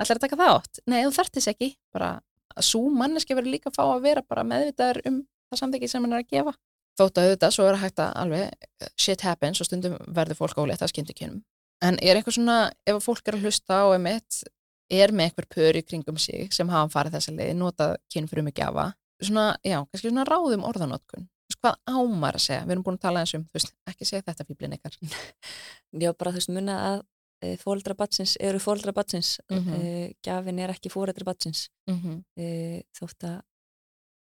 [0.00, 1.76] ætlar að taka þátt, nei þú þarft þess ekki.
[1.92, 2.20] Bara,
[2.60, 6.12] svo manneski verður líka að fá að vera bara meðvitaður um það samþykki sem hann
[6.12, 6.54] er að gefa.
[6.98, 10.56] Þótt að auðvitað, svo er hægt að alveg uh, shit happens og stundum verður fólk
[10.60, 11.42] ólétt að skyndikynum
[11.84, 14.42] en er eitthvað svona, ef fólk er að hlusta á emitt,
[14.90, 18.62] er með eitthvað pör í kringum sig sem hafa farið þessa leið notað kynfrum ekki
[18.62, 21.26] afa svona, já, kannski svona ráðum orðanotkun?
[21.46, 23.74] Þú veist, hvað ámar að segja, við erum búin að tala eins um þú veist,
[23.86, 24.96] ekki segja þetta fýblin ykkar.
[26.02, 26.96] Já, bara þú veist, muna að
[27.40, 29.74] e, fóreldra batsins eru fóreldra batsins Mhm.
[29.78, 32.24] e, gjafin er ekki fóreldra batsins mm -hmm.
[32.36, 33.40] e, þótt að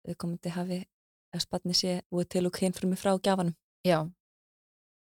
[0.09, 0.85] viðkomandi hafi
[1.33, 3.55] að spatni sé úr til og kynfrumi frá gjafanum.
[3.87, 4.11] Já,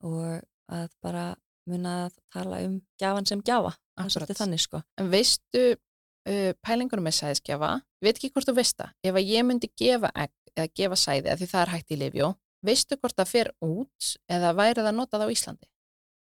[0.03, 1.35] og að bara
[1.69, 4.81] muna að tala um gjafan sem gjafa það þannig sko.
[4.99, 9.33] En veistu uh, pælingunum með sæðisgefa ég veit ekki hvort þú veist það, ef að
[9.33, 12.29] ég myndi gefa egg eða gefa sæði, af því það er hægt í lifjó
[12.65, 15.69] veistu hvort það fer út eða væri það notað á Íslandi?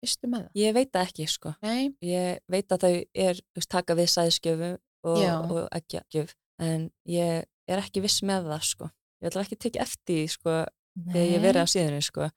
[0.01, 0.61] Veistu með það?
[0.61, 1.55] ég veit það ekki sko.
[1.64, 2.93] Nei, ég veit að þau
[3.26, 4.70] er taka við sæðskjöfu
[5.11, 8.91] og, og ekki gjöf en ég er ekki viss með það sko.
[9.20, 10.55] Ég ætla ekki að tekja eftir sko
[11.11, 12.30] þegar ég verið á síðunni sko.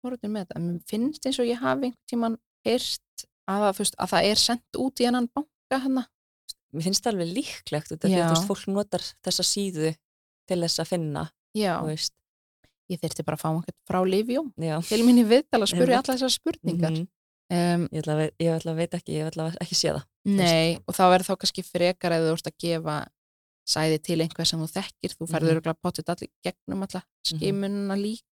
[0.00, 0.48] Mér
[0.88, 5.00] finnst eins og ég hafi einhvern tíman heyrt að, veist, að það er sendt út
[5.02, 6.06] í hennan banka hana
[6.70, 9.92] mér finnst það alveg líklegt af því að veist, fólk notar þessa síðu
[10.50, 11.24] til þess að finna
[11.86, 12.14] veist,
[12.90, 14.76] ég þyrfti bara að fá einhvern frá Livjó já.
[14.86, 16.90] til mín í viðtal að spurja allar þessar spurningar.
[16.90, 17.08] Mhm.
[17.50, 20.06] um, ég ætla að ég ætla að veit ekki, ég ætla að ekki sé það
[20.30, 22.96] Nei, og þá verður þá kannski frekar ef þú ert að gefa
[23.70, 25.62] sæði til einhver sem þú þekkir, þú færður Mhm.
[25.64, 25.80] mm -hmm.
[25.82, 28.26] potið allir gegnum alla skimununa líka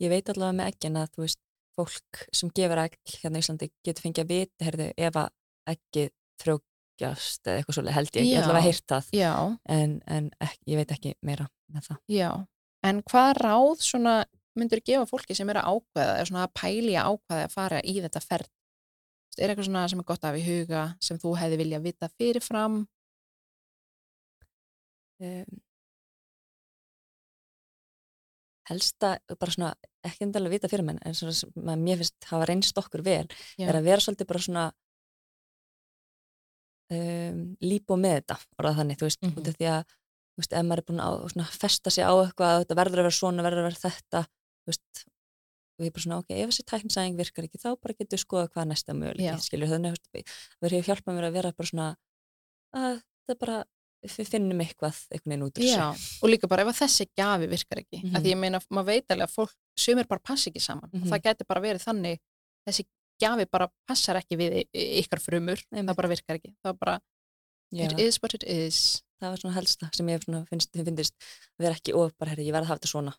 [0.00, 1.38] ég veit allavega með eggin að þú veist
[1.78, 5.30] fólk sem gefur egg hérna í Íslandi getur fengið að vita, heyrðu, ef að
[5.72, 6.12] eggið
[6.42, 8.42] frjókjast eða eitthvað svolítið held ég, ég Já.
[8.42, 9.10] ætla að heyrt það.
[9.76, 12.00] en, en ekki, ég veit ekki meira með það.
[12.12, 12.30] Já.
[12.82, 14.16] En hvað ráð svona
[14.58, 17.82] myndur gefa fólki sem er að ákveða eða svona að pæli að ákveða að fara
[17.84, 18.50] í þetta ferð?
[19.38, 22.82] Er eitthvað svona sem er gott af í huga sem þú hefði vilja vita fyrirfram?
[25.22, 25.60] Um,
[28.68, 29.72] helsta bara svona,
[30.04, 31.50] ekki endalega vita fyrir menn en svona sem
[31.82, 33.26] mér finnst hafa reynst okkur vel
[33.58, 33.68] Já.
[33.68, 34.64] er að vera svolítið bara svona
[36.92, 39.38] um, líp og með þetta orðað þannig, þú veist, Mhm.
[39.38, 39.82] út af því að
[40.32, 43.06] þú veist, ef maður er búin að svona, festa sig á eitthvað þetta verður að
[43.06, 45.04] vera svona, verður að vera þetta þú veist,
[45.72, 48.24] og ég er bara svona, ok, ef þessi tæknisæðing virkar ekki, þá bara getur við
[48.24, 51.96] skoða hvað næsta möguleik, skilur, þannig það hefur hjálpað mér að vera bara svona
[52.74, 53.64] að það bara
[54.02, 55.88] við finnum eitthvað, einhvern veginn út úr Já,
[56.22, 58.16] og líka bara ef þessi gafi virkar ekki mm Mhm.
[58.16, 60.90] að því ég meina, maður veit alveg að fólk sumir bara passa ekki saman.
[60.92, 61.08] Og Mhm.
[61.10, 62.18] það getur bara verið þannig
[62.68, 62.84] þessi
[63.22, 65.58] gafi bara passar ekki við ykkar frumur.
[65.72, 65.88] Einmitt.
[65.88, 67.00] það bara virkar ekki, það bara
[67.72, 69.02] Já, it is what it is.
[69.22, 71.12] Það var svona helsta sem ég finnst, finnst
[71.58, 73.14] vera ekki of bara, herri, ég verð að hafa þetta svona.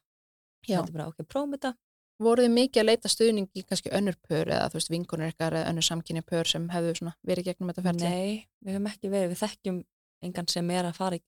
[0.67, 0.81] Já.
[0.81, 1.73] þetta er bara, ok, prófum þetta.
[2.21, 5.51] Voruð þið mikið að leita stuðning í kannski önnur pör eða þú veist vinkonur ykkar
[5.57, 8.09] eða önnur samkynja pör sem hefðu svona verið gegnum þetta ferli?
[8.09, 9.85] Nei, við höfum ekki verið, við þekkjum
[10.23, 11.21] engan sem er að fara í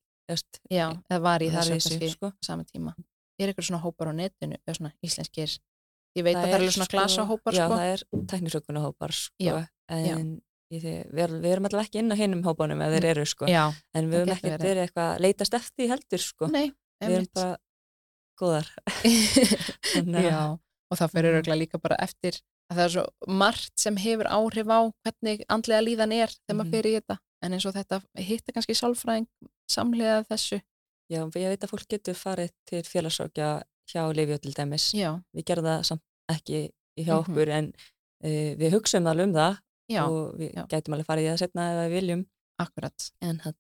[1.10, 2.28] eða var í þessu kannski sko.
[2.30, 2.94] á sama tíma
[3.40, 5.58] er eitthvað svona hópar á netinu eða svona íslenskir
[6.16, 7.76] ég veit að Það það er alveg svona glasahópar Já, sko.
[7.76, 9.56] það er tæknisökunahópar sko, Já,
[9.90, 13.06] en ég, þið, við, erum- við erum alltaf ekki inn á hinum hópanum ef þeir
[13.12, 13.64] eru, sko, Já,
[13.94, 14.84] en við það höfum ekki verið.
[14.86, 16.72] eitthvað að leitast eftir því heldur, sko, nei,
[17.04, 17.58] við erum bara
[18.40, 20.42] góðar að- Já,
[20.92, 21.40] og það fyrir Mhm.
[21.42, 22.40] örgulega líka bara eftir
[22.72, 26.66] að það er svo margt sem hefur áhrif á hvernig andlega líðan er þegar maður
[26.66, 26.72] Mhm.
[26.72, 29.28] fyrir í þetta en eins og þetta hitta kannski sálfræðing
[29.70, 30.62] samlega þessu
[31.10, 33.50] Já, ég veit að fólk getur farið til félagsrákja
[33.92, 36.02] hjá Livjó til dæmis já, við gerðum það samt
[36.34, 36.62] ekki
[36.98, 37.20] hjá Mhm.
[37.22, 37.68] okkur en
[38.24, 39.58] uh, við hugsaum alveg um það
[39.92, 40.64] já, og við já.
[40.72, 42.26] gætum alveg farið í það setna ef við viljum
[42.60, 43.56] akkurat en hann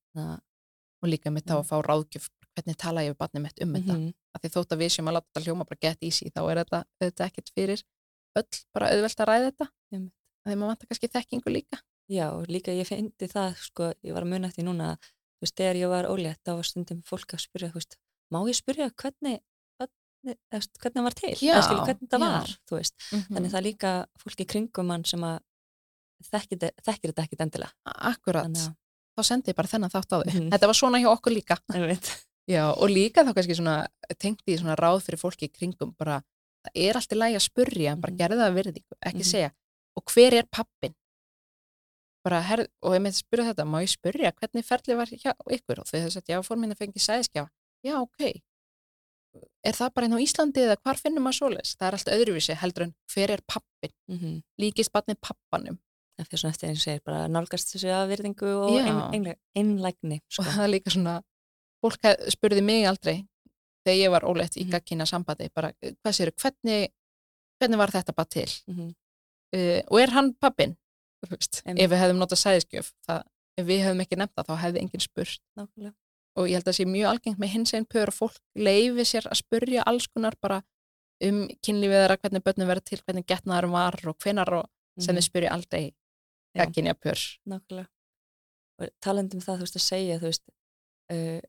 [1.03, 3.93] og líka mitt þá að fá ráðgjöf hvernig tala ég við barnið mitt um þetta
[3.95, 4.13] -hmm.
[4.33, 6.57] af því þótt að við séum að láta þetta hljóma bara get easy þá er
[6.63, 7.83] þetta, þetta ekkert fyrir
[8.39, 10.13] öll bara auðvelt að ræða þetta Einmitt.
[10.45, 11.77] þegar maður vantar kannski þekkingu líka
[12.07, 15.79] Já, líka ég fyndi það, sko, ég var að muna eftir núna, þú veist, þegar
[15.81, 17.97] ég var ólétt, þá var stundum fólk að spyrja, þú veist,
[18.33, 19.39] má ég spyrja hvernig,
[19.79, 22.31] hvernig, hvernig hann var til, Já, skilur hvernig það já.
[22.35, 22.95] var, þú veist,
[23.29, 23.91] þannig það er líka
[24.23, 25.39] fólk í kringum hann sem að
[26.31, 27.73] þekkir, þe- þekkir þetta ekkit endilega.
[27.85, 28.75] akkurat, Þannig
[29.15, 30.49] þá sendi ég bara þennan þátt á þig Mhm.
[30.51, 33.87] þetta var svona hjá okkur líka ég Já, og líka þá kannski svona
[34.19, 36.21] tengdi í svona ráð fyrir fólki kringum bara,
[36.65, 38.17] það er allt í lagi að spurja bara Mhm.
[38.19, 39.31] gerði það virðingu, ekki Mhm.
[39.31, 39.51] segja
[39.97, 40.95] og hver er pappin?
[42.26, 45.82] Bara, her, og ég með spurja þetta má ég spurja hvernig ferli var hjá ykkur
[45.84, 47.49] og þau hefði sagt, já, fór minna fengi sæðiskjafa
[47.86, 48.41] já, ok
[49.67, 51.73] er það bara einn á Íslandi eða hvar finnum maður svoleiðis?
[51.76, 53.93] Það er allt öðruvísi heldur en hver er pappin?
[54.07, 55.80] mm Líkist barnið pappanum
[56.21, 58.86] eftir svona eftir eins og segir, bara nálgast þessu að virðingu og Já.
[59.11, 59.26] ein,
[59.59, 60.45] einlægni, sko.
[60.45, 61.15] og það er líka svona
[61.84, 63.17] fólk spurði mig aldrei
[63.84, 64.71] þegar ég var óleitt í Mhm.
[64.78, 66.88] gagkynna sambandi bara, hvað séru, hvernig
[67.59, 68.93] hvernig var þetta bara til Mm
[69.55, 70.78] uh, og er hann pappin
[71.30, 73.23] veist, ef við hefðum notað sæðiskjöf það,
[73.57, 75.93] ef við hefðum ekki nefnt það þá hefði enginn spurt nákvæmlega.
[76.38, 79.05] og ég held að það sé mjög algengt með hins einn pör og fólk leifi
[79.07, 80.61] sér að spurja alls konar bara
[81.23, 84.65] um kynlífið þeirra, hvernig börnum verður til, hvernig getnaðarum var og hvenar og
[84.99, 85.19] sem Mhm.
[85.21, 85.84] þið spurja aldrei
[86.55, 86.65] Já.
[86.65, 87.88] gagkynja pör Nákvæmlega.
[88.82, 90.43] Og talandi um það, þú veist, að segja, þú veist,
[91.11, 91.41] uh,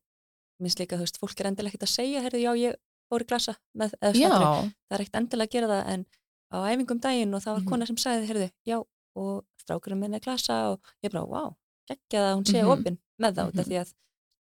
[0.62, 2.74] minnst líka, þú veist, fólk er endilega ekkert að segja, herði, já, ég
[3.10, 6.06] fór í glasa með, það er ekkert endilega að gera það, en
[6.54, 7.68] á æfingum daginn og það var Mhm.
[7.68, 8.78] kona sem sagði, herði, já,
[9.16, 11.56] og strákurinn minn er glasa og ég bara, wow,
[11.88, 12.70] geggja það að hún sé Mhm.
[12.74, 13.68] opinn með það, mm Mhm.
[13.68, 13.92] því að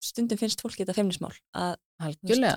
[0.01, 1.75] stundum finnst fólki þetta feimnismál að,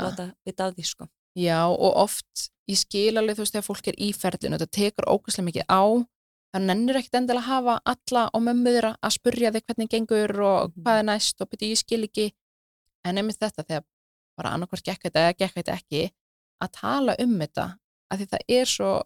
[0.02, 1.08] láta vita af því, sko.
[1.36, 5.46] Já, og oft í skilalið, þú veist, þegar fólk er í ferlinu, þetta tekur ógæslega
[5.48, 5.82] mikið á,
[6.54, 10.72] það nennir ekkert endilega að hafa alla og mömmuðra að spurja þig hvernig gengur og
[10.74, 10.82] Mhm.
[10.82, 12.32] hvað er næst og byrja ég skil ekki,
[13.04, 13.84] en nefnir þetta þegar
[14.36, 16.10] bara annarkvort gekk þetta eða gekk þetta ekki,
[16.62, 17.78] að tala um þetta,
[18.10, 19.02] að því það er svo,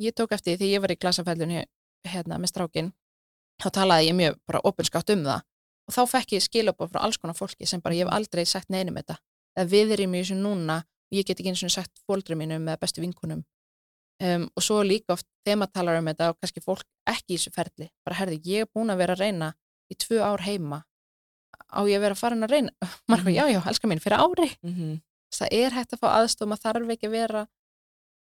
[0.00, 1.64] ég tók eftir því þegar ég var í glasafellinu
[2.08, 2.92] hérna með strákin,
[3.62, 5.42] þá talaði ég mjög bara opinskátt um það.
[5.88, 8.68] Og þá fekk ég skilabóð frá alls konar fólki sem bara ég hef aldrei sagt
[8.70, 9.16] neinum þetta,
[9.56, 12.78] eða við erum í þessu núna ég get ekki eins og sagt fóldra mínum eða
[12.78, 13.42] bestu vinkunum
[14.22, 17.38] um, og svo líka oft þegar maður talar um þetta og kannski fólk ekki í
[17.40, 17.88] þessu ferli.
[18.06, 19.52] Bara herði, ég er búin að vera að reyna
[19.90, 20.84] í tvö ár heima.
[21.74, 22.70] Á ég að vera að fara að reyna?
[23.10, 23.34] Maður, Mhm.
[23.34, 24.50] já, já, elskar mín, fyrir ári.
[24.62, 25.00] Mm -hmm.
[25.34, 27.46] það er hægt að fá aðstof, maður þarf ekki að vera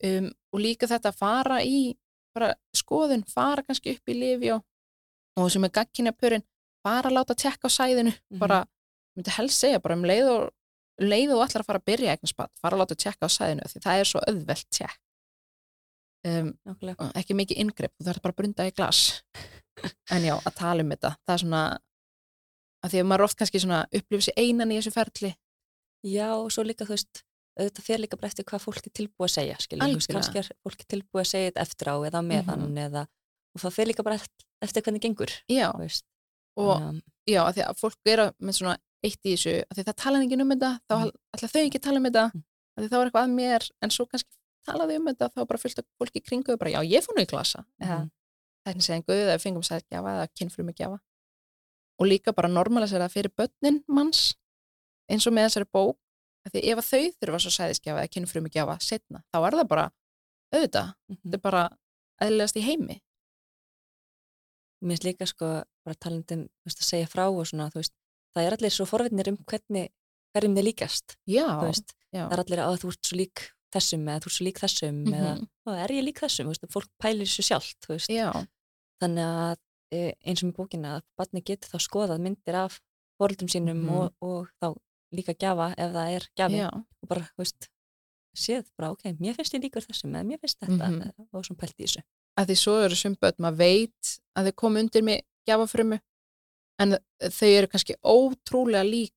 [0.05, 1.97] um, og líka þetta að fara í
[2.37, 4.62] bara skoðun, fara kannski upp í lifi og,
[5.41, 6.45] og sem er gagkinja pörin,
[6.87, 8.39] fara að láta tekka á sæðinu, Mhm.
[8.43, 8.61] bara,
[9.16, 10.53] ég myndi helst segja bara um leið og
[11.01, 13.82] leið og allar að fara að byrja eignaspatt, fara að láta tekka á sæðinu því
[13.84, 15.01] það er svo auðvelt tekk
[16.26, 16.53] um,
[17.14, 19.01] ekki mikið ingrepp, þú þarf bara að brunda í glas.
[20.11, 21.62] En já, að tala um þetta það er svona
[22.87, 23.61] að því að maður oft kannski
[23.99, 25.30] upplifir sér einan í þessu ferli.
[26.07, 27.22] Já, og svo líka, þú veist,
[27.59, 29.57] auðvitað fer líka bara eftir hvað fólk er tilbúið að segja,
[30.13, 32.79] kannski er fólk tilbúið að segja þetta eftir á eða á meðan Mhm.
[32.87, 33.03] eða,
[33.55, 35.69] og það fer líka bara eft- eftir hvernig gengur, já,
[36.57, 39.75] og að- já, að því að fólk er að- með svona eitt í þessu, að
[39.77, 41.11] því það tala enginn um þetta þá Mhm.
[41.37, 42.43] ætla þau ekki að tala um þetta Mhm.
[42.77, 44.37] að því þá er eitthvað að mér, en svo kannski
[44.67, 47.15] talaði um þetta, þá er bara fullt af fólki kringu og bara, já, ég fór
[47.17, 48.11] nú í glasa eða Mhm.
[48.67, 50.99] þækni segja guð eða fengum sætt gjafa eða kynfrumi gjafa
[51.99, 54.35] og líka bara normalisera það fyrir börnin manns
[55.09, 55.97] eins og með þessari bók
[56.47, 59.86] að því ef þau þurfa svo sæðisgjafa eða kynfrumi gjafa setna, þá er það bara
[60.55, 61.18] auðvitað, Mhm.
[61.24, 61.64] þetta er bara
[62.22, 63.01] eðlilegast í heimi
[64.84, 65.47] Mér finnst líka sko
[65.86, 67.92] bara um veist, að segja frá og svona, þú veist,
[68.36, 69.88] það er allir svo forvittnir um hvernig,
[70.36, 72.26] hverjum þið líkast, já, þú veist, já.
[72.28, 74.99] það er allir að þú ert svo lík þessum eða þú ert svo lík þessum
[75.07, 75.49] eða Mhm.
[75.66, 78.47] "Ó, er ég lík þessum, þú veist, fólk pælir svo sjálft, þú veist, já,
[79.01, 79.57] þannig að
[79.92, 82.80] e, eins og með bókina að barni getur þá skoðað myndir af
[83.20, 83.90] fóröldum sínum Mhm.
[83.90, 84.76] og, og þá
[85.17, 87.69] líka gjafa ef það er gjafi já, og bara, þú veist,
[88.37, 91.01] séð bara, ok, mér finnst ég líkur þessum eða mér finnst þetta Mhm.
[91.03, 92.03] eða- og svona pælt í þessu.
[92.39, 96.01] að því svo eru sum börn, maður veit að þau komu undir mig gjafafrumu
[96.79, 99.12] en þau eru kannski ótrúlega lík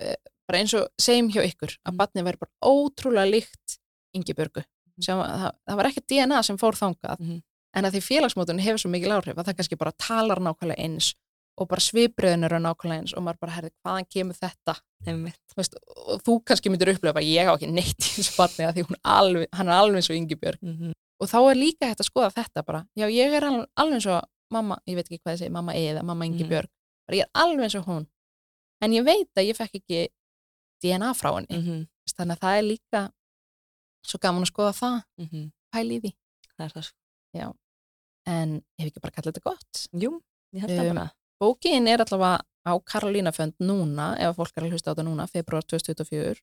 [0.00, 0.16] eh,
[0.48, 1.96] bara eins og segjum hjá ykkur að Mhm.
[1.96, 3.78] barnið væri bara ótrúlega líkt
[4.14, 4.62] Ingibjörgu,
[5.00, 7.42] sem að, það, það var ekki DNA sem fór þangað, Mhm.
[7.74, 11.14] en að því félagsmótun hefur svo mikil áhrif að það kannski bara talar nákvæmlega eins
[11.60, 14.74] og bara svipriðin eru nákvæmlega eins og maður bara herði hvaðan kemur þetta?
[15.56, 15.76] Veist,
[16.08, 19.00] og þú kannski myndir upplefa að ég á ekki neitt í þessu barni að því
[19.02, 20.60] alveg, hann er alveg eins og Ingibjörg.
[20.62, 20.92] Mm
[21.22, 22.86] og þá er líka hægt að skoða þetta bara.
[22.98, 26.26] Já ég er alveg, og mamma ég veit ekki hvað ég segi, mamma eða mamma
[26.26, 26.50] Ingi Mhm.
[26.50, 26.70] Björg
[27.06, 28.06] bara ég er alveg og hún.
[28.80, 30.08] En ég veit að ég fekk ekki
[30.82, 31.58] DNA frá henni.
[31.62, 31.88] -hmm.
[32.16, 33.12] þannig að það er líka
[34.04, 35.52] svo gaman að skoða það, mm -hmm.
[35.72, 36.12] pæli í því.
[36.58, 37.56] Það það sko.
[38.26, 39.88] en ég hef ekki bara kallað þetta gott?
[39.92, 40.20] Jú,
[40.54, 41.10] ég held það Um, bara
[41.42, 45.64] bókin er allavega á Karolínafönd núna, ef fólk er að hlusta á þetta núna februar
[45.66, 46.38] 2024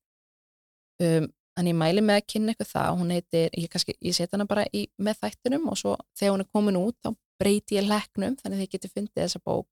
[1.05, 1.27] um,
[1.59, 2.89] ég mæli með að kynna eitthvað það.
[2.99, 6.43] Hún heitir, ég, kannski, ég set hana bara í, með þættunum og svo þegar hún
[6.45, 9.67] er komin út þá breyti ég leknum, þannig þið getur fundið þessa bók.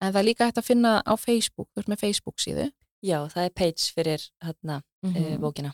[0.00, 2.68] En það er líka hægt að finna á Facebook, þú ert með Facebook síðu.
[3.04, 5.38] Já, það er page fyrir hérna, mm Mhm.
[5.42, 5.72] bókina.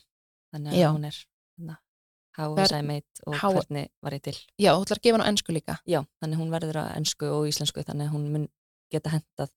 [0.55, 0.89] Þannig að Já.
[0.95, 1.17] hún er
[1.59, 1.77] hérna,
[2.37, 4.35] How er- I made og How- hvernig var ég til?
[4.59, 5.79] Já, þú ætlar að gefa hana á ennsku líka.
[5.87, 8.49] Já, þannig hún verður á ennsku og íslensku þannig hún mun
[8.95, 9.51] geta hendað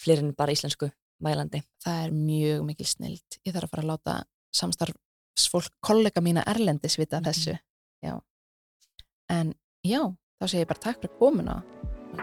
[0.00, 0.90] fleiri en bara íslensku
[1.22, 1.60] mælandi.
[1.84, 4.14] Það er mjög mikil snild ég þarf að fara að láta
[4.56, 7.24] samstarfsfólk kollega mína erlendis vita Mhm.
[7.28, 7.58] þessu.
[8.02, 8.20] Já.
[9.30, 9.54] en
[9.86, 10.00] já,
[10.40, 11.62] þá segi ég bara takk fyrir komuna.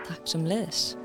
[0.08, 0.96] Takk sem leiðis